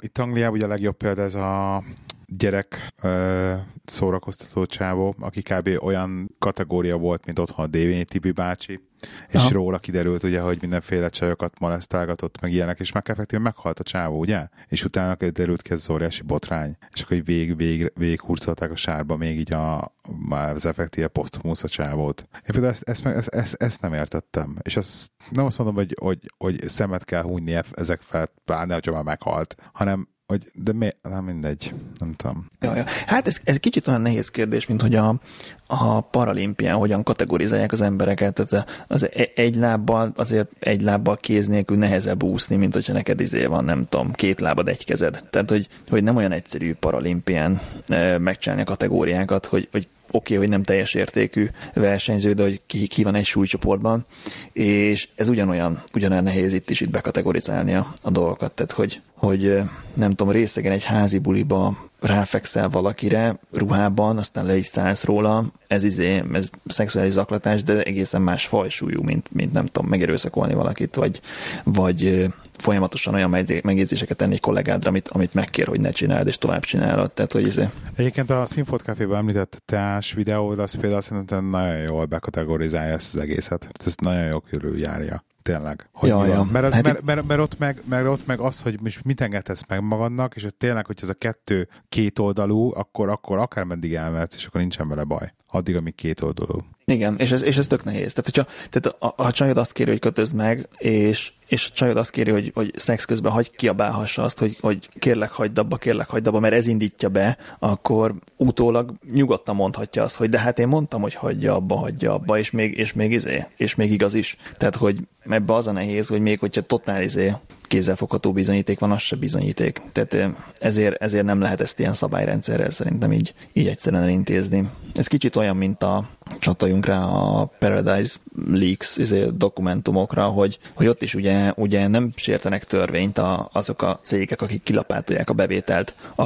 [0.00, 1.82] itt Angliában ugye a legjobb példa ez a
[2.26, 3.54] gyerek ö,
[3.84, 5.68] szórakoztató csávó, aki kb.
[5.80, 8.80] olyan kategória volt, mint otthon a Dévényi Tibi bácsi,
[9.28, 9.52] és Aha.
[9.52, 14.18] róla kiderült ugye, hogy mindenféle csajokat molesztálgatott, meg ilyenek, és meg effektíven meghalt a csávó,
[14.18, 14.48] ugye?
[14.68, 19.16] És utána derült ki ez óriási botrány, és akkor vég, vég, vég hurcolták a sárba
[19.16, 19.94] még így a,
[20.28, 22.28] az effektíve posztumusz a csávót.
[22.32, 25.96] Én például ezt, ezt, ezt, ezt, ezt, nem értettem, és ezt nem azt mondom, hogy,
[26.00, 30.88] hogy, hogy szemet kell hújni ezek fel, pláne, hogyha már meghalt, hanem hogy de mi,
[31.02, 32.46] nem mindegy, nem tudom.
[32.60, 32.84] Ja, ja.
[33.06, 35.20] Hát ez, ez kicsit olyan nehéz kérdés, mint hogy a,
[35.66, 38.34] a paralimpián hogyan kategorizálják az embereket.
[38.34, 43.20] Tehát az e, egy lábbal, azért egy lábbal kéz nélkül nehezebb úszni, mint hogyha neked
[43.20, 45.24] izé van, nem tudom, két lábad, egy kezed.
[45.30, 50.36] Tehát, hogy, hogy nem olyan egyszerű paralimpián e, megcsinálni a kategóriákat, hogy, hogy oké, okay,
[50.36, 54.06] hogy nem teljes értékű versenyző, de hogy ki, ki van egy súlycsoportban,
[54.52, 59.60] és ez ugyanolyan, ugyanolyan nehéz itt is itt bekategorizálni a, a dolgokat, tehát hogy, hogy
[59.94, 65.84] nem tudom, részegen egy házi buliba ráfekszel valakire ruhában, aztán le is szállsz róla, ez
[65.84, 71.20] izé, ez szexuális zaklatás, de egészen más fajsúlyú, mint, mint nem tudom, megerőszakolni valakit, vagy,
[71.64, 73.30] vagy folyamatosan olyan
[73.62, 77.12] megjegyzéseket tenni egy kollégádra, amit, amit megkér, hogy ne csináld, és tovább csinálod.
[77.12, 77.68] Tehát, hogy izé...
[77.96, 83.20] Egyébként a Sinfot Café-ben említett teás videód, az például szerintem nagyon jól bekategorizálja ezt az
[83.20, 83.68] egészet.
[83.86, 85.88] Ez nagyon jó körüljárja tényleg.
[85.92, 86.46] Hogy ja, ja.
[86.52, 89.20] Mert, az, hát mert, mert, mert, ott meg, mert ott meg az, hogy most mit
[89.20, 93.64] engedhetsz meg magadnak, és hogy tényleg, hogy ez a kettő két oldalú, akkor, akkor akár
[93.64, 95.32] meddig elmehetsz, és akkor nincsen vele baj.
[95.46, 96.64] Addig, amíg két oldalú.
[96.84, 98.12] Igen, és ez, és ez tök nehéz.
[98.12, 101.96] Tehát, hogyha tehát a, a csajod azt kéri, hogy kötözd meg, és, és a csajod
[101.96, 106.08] azt kéri, hogy, hogy szex közben hagy kiabálhassa azt, hogy, hogy kérlek hagyd abba, kérlek
[106.08, 110.68] hagyd abba, mert ez indítja be, akkor utólag nyugodtan mondhatja azt, hogy de hát én
[110.68, 114.36] mondtam, hogy hagyja abba, hagyja abba, és még, és még izé, és még igaz is.
[114.56, 117.32] Tehát, hogy ebbe az a nehéz, hogy még hogyha totál izé
[117.62, 119.80] kézzelfogható bizonyíték van, az se bizonyíték.
[119.92, 124.70] Tehát ezért, ezért nem lehet ezt ilyen szabályrendszerrel szerintem így, így egyszerűen elintézni.
[124.94, 128.16] Ez kicsit olyan, mint a csatoljunk rá a Paradise
[128.50, 134.00] Leaks izé, dokumentumokra, hogy, hogy ott is ugye, ugye nem sértenek törvényt a, azok a
[134.02, 136.22] cégek, akik kilapátolják a bevételt a,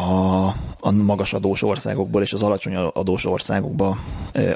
[0.81, 3.99] a magas adós országokból és az alacsony adós országokba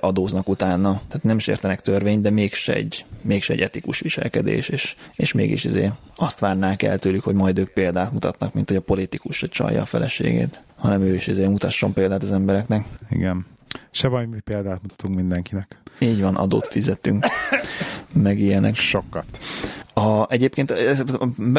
[0.00, 0.90] adóznak utána.
[1.08, 5.90] Tehát nem sértenek törvényt, de mégse egy, mégse egy etikus viselkedés, és, és mégis izé
[6.16, 9.82] azt várnák el tőlük, hogy majd ők példát mutatnak, mint hogy a politikus se csalja
[9.82, 12.86] a feleségét, hanem ő is izé mutasson példát az embereknek.
[13.10, 13.46] Igen.
[13.90, 15.78] Se baj, mi példát mutatunk mindenkinek.
[15.98, 17.26] Így van, adót fizetünk,
[18.12, 18.76] meg ilyenek.
[18.76, 19.38] Sokat.
[20.04, 20.74] A, egyébként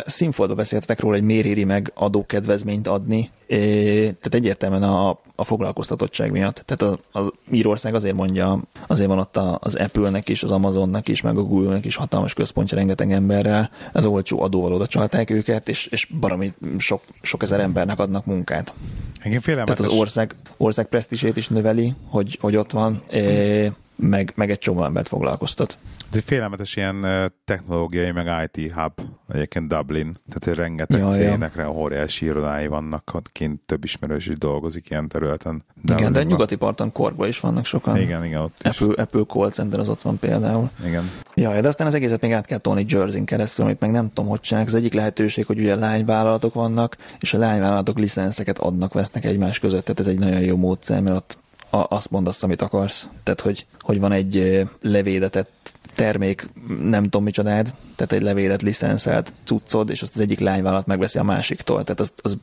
[0.05, 3.57] színfoldba beszéltetek róla, hogy miért éri meg adókedvezményt adni, é,
[3.99, 6.63] tehát egyértelműen a, a foglalkoztatottság miatt.
[6.65, 11.21] Tehát az, az Írország azért mondja, azért van ott az Apple-nek is, az Amazonnak is,
[11.21, 15.85] meg a Google-nek is hatalmas központja rengeteg emberrel, az olcsó adóval oda csalták őket, és,
[15.85, 18.73] és baromi sok, sok ezer embernek adnak munkát.
[19.21, 24.49] Engem Tehát az ország, ország presztisét is növeli, hogy, hogy ott van, é, meg, meg
[24.49, 25.77] egy csomó embert foglalkoztat.
[26.09, 27.05] Ez egy félelmetes ilyen
[27.45, 28.91] technológiai, meg IT hub,
[29.33, 31.71] egyébként Dublin, tehát rengeteg ja, cégnek ja.
[31.71, 35.63] óriási irodái vannak, ott kint több ismerős is dolgozik ilyen területen.
[35.81, 37.97] De igen, de nyugati parton korban is vannak sokan.
[37.97, 38.93] Igen, igen, ott Apple, is.
[38.95, 40.69] Apple Call Center az ott van például.
[40.85, 41.11] Igen.
[41.33, 44.29] Ja, de aztán az egészet még át kell tolni Jersey-n keresztül, amit meg nem tudom,
[44.29, 44.73] hogy csinálják.
[44.73, 49.85] Az egyik lehetőség, hogy ugye lányvállalatok vannak, és a lányvállalatok licenszeket adnak, vesznek egymás között,
[49.85, 51.37] tehát ez egy nagyon jó módszer, mert ott
[51.69, 53.07] azt mondasz, amit akarsz.
[53.23, 56.49] Tehát, hogy, hogy van egy levédetett termék,
[56.81, 61.23] nem tudom micsodád, tehát egy levélet licenszelt cuccod, és azt az egyik lányvállalat megveszi a
[61.23, 61.83] másiktól.
[61.83, 62.37] Tehát az, az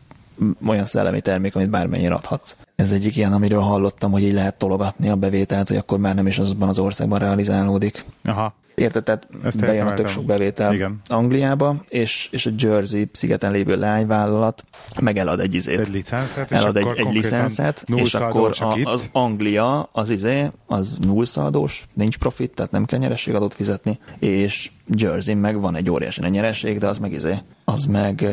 [0.67, 2.55] olyan szellemi termék, amit bármennyire adhatsz.
[2.77, 6.27] Ez egyik ilyen, amiről hallottam, hogy így lehet tologatni a bevételt, hogy akkor már nem
[6.27, 8.05] is azban az országban realizálódik.
[8.25, 8.55] Aha.
[8.75, 9.03] Érted?
[9.05, 11.01] Tehát Ezt bejön a tök sok bevétel Igen.
[11.07, 14.65] Angliába, és, és a Jersey szigeten lévő lányvállalat
[15.01, 15.79] meg elad egy izét.
[15.79, 21.85] Egy licenszet, elad egy, egy licenszet, és akkor a, az Anglia, az izé, az nullszaldós,
[21.93, 26.87] nincs profit, tehát nem kell nyerességadót fizetni, és Jersey meg van egy óriási nyereség, de
[26.87, 28.27] az meg izé, az meg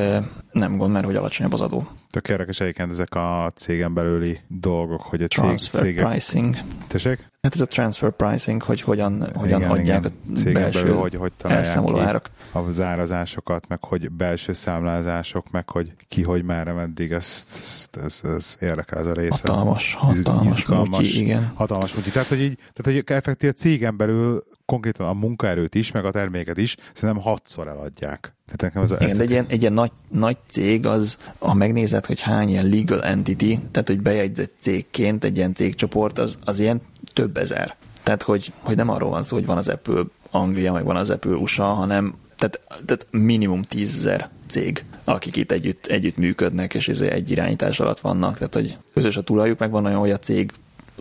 [0.51, 1.87] nem gond, mert hogy alacsonyabb az adó.
[2.09, 6.05] Tök érdekes egyébként ezek a cégen belüli dolgok, hogy a cég, Transfer cégek...
[6.05, 6.55] pricing.
[6.87, 7.29] Tessék?
[7.41, 10.13] Hát ez a transfer pricing, hogy hogyan, hogyan igen, adják igen.
[10.29, 12.29] a cégen belső belül, hogy, hogy találják ki árak.
[12.51, 18.21] a zárazásokat, meg hogy belső számlázások, meg hogy ki, hogy merre, meddig, ez, ez, ez,
[18.23, 19.47] ez érdekel ez a része.
[19.47, 21.51] Hatalmas, hatalmas, izgalmas, mutyi, igen.
[21.55, 22.09] Hatalmas mutyi.
[22.09, 26.11] Tehát, hogy így, tehát, hogy effektív a cégen belül konkrétan a munkaerőt is, meg a
[26.11, 28.33] terméket is szerintem hatszor eladják.
[28.45, 32.05] Tehát nekem az Igen, de egy ilyen, egy ilyen nagy, nagy cég az, ha megnézed,
[32.05, 36.81] hogy hány ilyen legal entity, tehát hogy bejegyzett cégként egy ilyen cégcsoport, az, az ilyen
[37.13, 37.75] több ezer.
[38.03, 41.09] Tehát, hogy, hogy nem arról van szó, hogy van az Apple Anglia, meg van az
[41.09, 46.99] Apple USA, hanem tehát, tehát minimum tízezer cég, akik itt együtt, együtt működnek, és ez
[46.99, 48.37] egy irányítás alatt vannak.
[48.37, 50.51] Tehát, hogy közös a tulajuk, meg van olyan, hogy a cég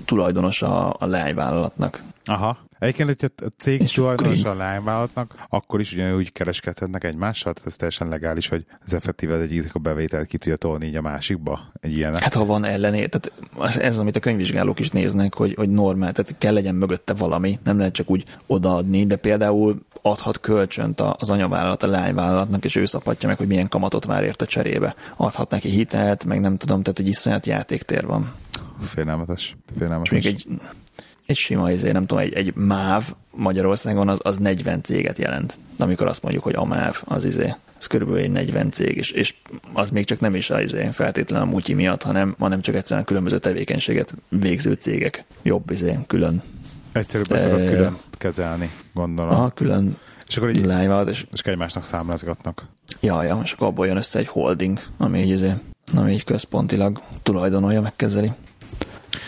[0.05, 2.03] tulajdonos a, a leányvállalatnak.
[2.25, 2.59] Aha.
[2.79, 3.83] Egyébként, hogy a cég
[4.45, 9.75] a lányvállalatnak, akkor is ugyanúgy kereskedhetnek egymással, tehát ez teljesen legális, hogy az effektíve egyik
[9.75, 12.15] a bevételt ki tudja tolni így a másikba, egy ilyen.
[12.15, 13.33] Hát ha van ellené, tehát
[13.79, 17.79] ez, amit a könyvvizsgálók is néznek, hogy, hogy normál, tehát kell legyen mögötte valami, nem
[17.79, 23.29] lehet csak úgy odaadni, de például adhat kölcsönt az anyavállalat a lányvállalatnak, és ő szapatja
[23.29, 24.95] meg, hogy milyen kamatot vár érte cserébe.
[25.17, 28.35] Adhat neki hitelt, meg nem tudom, tehát egy iszonyat játéktér van.
[28.81, 29.57] Félelmetes.
[29.79, 30.19] Félelmetes.
[30.19, 30.47] És még egy,
[31.29, 35.57] egy sima, izé, nem tudom, egy, egy MÁV Magyarországon az, az 40 céget jelent.
[35.79, 39.35] Amikor azt mondjuk, hogy a MÁV az izé, az körülbelül egy 40 cég, és, és
[39.73, 43.07] az még csak nem is az izé, feltétlenül a mutyi miatt, hanem, hanem csak egyszerűen
[43.07, 45.25] különböző tevékenységet végző cégek.
[45.43, 46.43] Jobb izé, külön.
[46.93, 47.71] Egyszerűbb ezeket e...
[47.71, 49.33] külön kezelni, gondolom.
[49.33, 49.97] Aha, külön
[50.29, 52.67] és akkor így, lányvállalat, és, és egymásnak számlázgatnak.
[53.01, 55.53] Ja, ja, és akkor abból jön össze egy holding, ami így, izé,
[55.97, 58.33] ami így központilag tulajdonolja, megkezeli.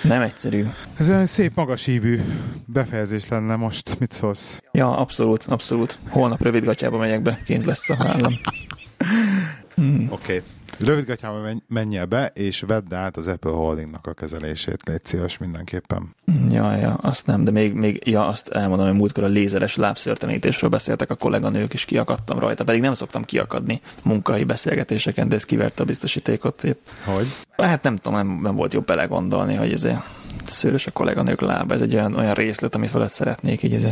[0.03, 0.67] Nem egyszerű.
[0.97, 2.21] Ez olyan szép magas hívű
[2.67, 3.99] befejezés lenne most.
[3.99, 4.63] Mit szólsz?
[4.73, 5.99] Ja, abszolút, abszolút.
[6.09, 8.33] Holnap rövidgatjába megyek be, kint lesz a vállam.
[9.75, 10.07] Hmm.
[10.11, 10.35] Oké.
[10.37, 10.43] Okay.
[10.85, 14.83] Rövidgatjában menjél be, és vedd át az Apple Holdingnak a kezelését.
[14.85, 16.15] Légy szíves mindenképpen.
[16.51, 20.71] Ja, ja, azt nem, de még, még ja, azt elmondom, hogy múltkor a lézeres lábszörtenítésről
[20.71, 25.83] beszéltek a kolléganők, és kiakadtam rajta, pedig nem szoktam kiakadni munkai beszélgetéseken, de ez kiverte
[25.83, 26.63] a biztosítékot.
[27.05, 27.27] Hogy?
[27.57, 29.87] Hát nem tudom, nem, nem volt jobb belegondolni, hogy ez
[30.45, 33.87] szőrös a kolléganők lába, ez egy olyan, olyan részlet, ami felett szeretnék így ez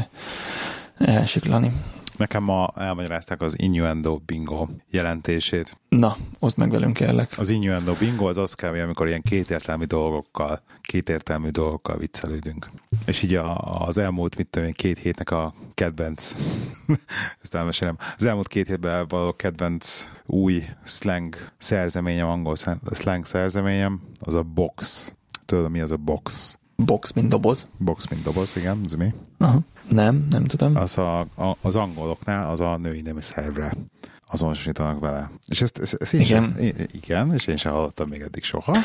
[0.99, 1.73] elsiklani.
[2.19, 5.77] Nekem ma elmagyarázták az innuendo bingo jelentését.
[5.89, 7.29] Na, oszd meg velünk kérlek.
[7.37, 12.71] Az innuendo bingo az az kell, amikor ilyen kétértelmű dolgokkal, kétértelmű dolgokkal viccelődünk.
[13.07, 13.57] És így a,
[13.87, 16.35] az elmúlt, mit tudom én, két hétnek a kedvenc,
[17.43, 22.55] ezt elmesélem, az elmúlt két hétben való kedvenc új slang szerzeményem, angol
[22.93, 25.13] slang szerzeményem, az a box.
[25.45, 26.59] Tudod, mi az a box?
[26.85, 27.67] Box, mint doboz.
[27.77, 29.15] Box, mint doboz, igen, ez mi?
[29.39, 29.61] Aha.
[29.89, 30.77] Nem, nem tudom.
[30.77, 33.73] Az a, a, az angoloknál az a női nemi szervre
[34.31, 35.31] azonosítanak vele.
[35.47, 36.55] És ezt, ezt, ezt én igen.
[36.57, 38.77] Sem, igen, és én sem hallottam még eddig soha.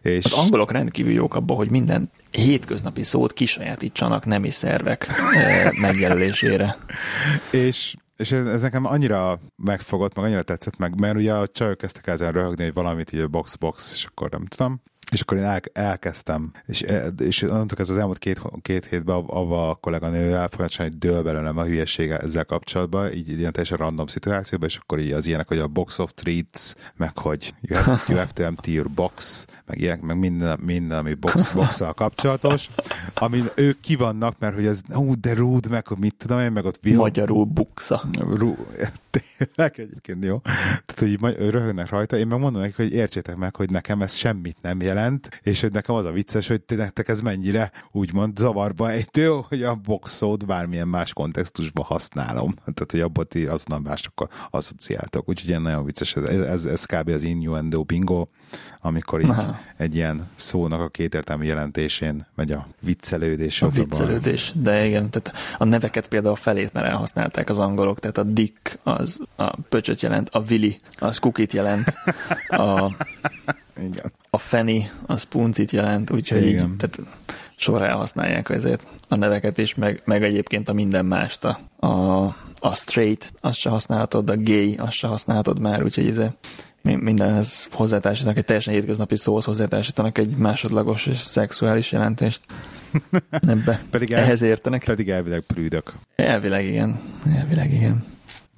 [0.00, 0.24] És...
[0.24, 6.76] Az angolok rendkívül jók abban, hogy minden hétköznapi szót kisajátítsanak nemi szervek eh, megjelölésére.
[7.50, 11.78] és és ez, ez nekem annyira megfogott, meg annyira tetszett meg, mert ugye a csajok
[11.78, 14.82] kezdtek ezen röhögni, hogy valamit így a box-box, és akkor nem tudom.
[15.10, 16.84] És akkor én el, elkezdtem, és,
[17.18, 21.58] és onnantól ez az elmúlt két, két hétben avval a kolléganővel folyamatosan hogy dől belőlem
[21.58, 25.58] a hülyesége ezzel kapcsolatban, így ilyen teljesen random szituációban, és akkor így az ilyenek, hogy
[25.58, 29.80] a box of treats, meg hogy you have, you have to empty your box, meg
[29.80, 32.70] ilyenek, meg minden, minden ami box box kapcsolatos,
[33.14, 36.64] ami ők kivannak, mert hogy az, ú, de rude, meg hogy mit tudom én, meg
[36.64, 37.00] ott vihog.
[37.00, 38.02] Magyarul buxa.
[38.18, 38.54] Ru,
[39.10, 40.38] tényleg egyébként jó.
[40.38, 44.14] Tehát, hogy így röhögnek rajta, én meg mondom nekik, hogy értsétek meg, hogy nekem ez
[44.14, 48.90] semmit nem jelent, és hogy nekem az a vicces, hogy nektek ez mennyire úgymond zavarba
[48.90, 52.54] ejtő, hogy a boxot bármilyen más kontextusban használom.
[52.54, 55.28] Tehát, hogy abból ti azonnal másokkal asszociáltok.
[55.28, 57.08] Úgyhogy ilyen nagyon vicces, ez, ez, ez kb.
[57.08, 58.26] az innuendo bingo,
[58.80, 59.58] amikor így Aha.
[59.76, 63.62] egy ilyen szónak a kétértelmű jelentésén megy a viccelődés.
[63.62, 68.18] A viccelődés, de igen, tehát a neveket például a felét már elhasználták az angolok, tehát
[68.18, 71.92] a Dick az a pöcsöt jelent, a Willy az kukit jelent,
[72.48, 72.90] a,
[73.76, 74.12] igen.
[74.30, 76.70] a Fanny az puncit jelent, úgyhogy igen.
[76.70, 76.98] így, tehát
[77.56, 82.24] sorra elhasználják ezért a neveket is, meg, meg egyébként a minden mást, a, a,
[82.60, 86.32] a straight, azt se használhatod, a gay, azt se használhatod már, úgyhogy ezért
[86.82, 92.40] mindenhez hozzátársítanak, egy teljesen hétköznapi szóhoz hozzátársítanak egy másodlagos és szexuális jelentést.
[93.30, 93.82] Ebbe.
[93.90, 94.84] pedig el, Ehhez értenek.
[94.84, 95.92] Pedig elvileg prűdök.
[96.16, 97.00] Elvileg igen.
[97.36, 98.09] Elvileg igen.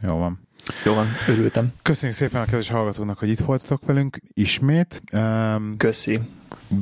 [0.02, 0.38] Jó van.
[0.84, 1.72] Jó van, örültem.
[1.82, 5.02] Köszönjük szépen a kedves hallgatóknak, hogy itt voltatok velünk ismét.
[5.12, 6.20] Um, Köszi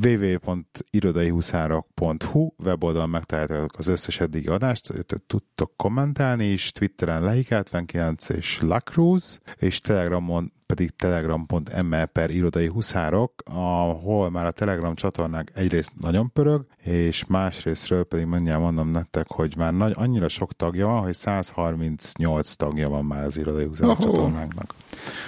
[0.04, 4.92] www.irodaihuszárok.hu weboldalon megtaláljátok az összes eddigi adást,
[5.26, 14.30] tudtok kommentálni is, Twitteren Lehik79 és Lacruz, és Telegramon pedig telegram.me per irodai huszárok, ahol
[14.30, 19.72] már a Telegram csatornák egyrészt nagyon pörög, és másrésztről pedig mindjárt mondom nektek, hogy már
[19.72, 24.04] nagy, annyira sok tagja van, hogy 138 tagja van már az irodai huszárok oh.
[24.04, 24.74] csatornáknak.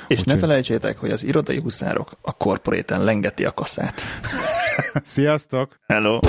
[0.09, 4.01] És Úgy ne felejtsétek, hogy az irodai huszárok a korporéten lengeti a kaszát.
[5.03, 5.79] Sziasztok!
[5.87, 6.21] Hello!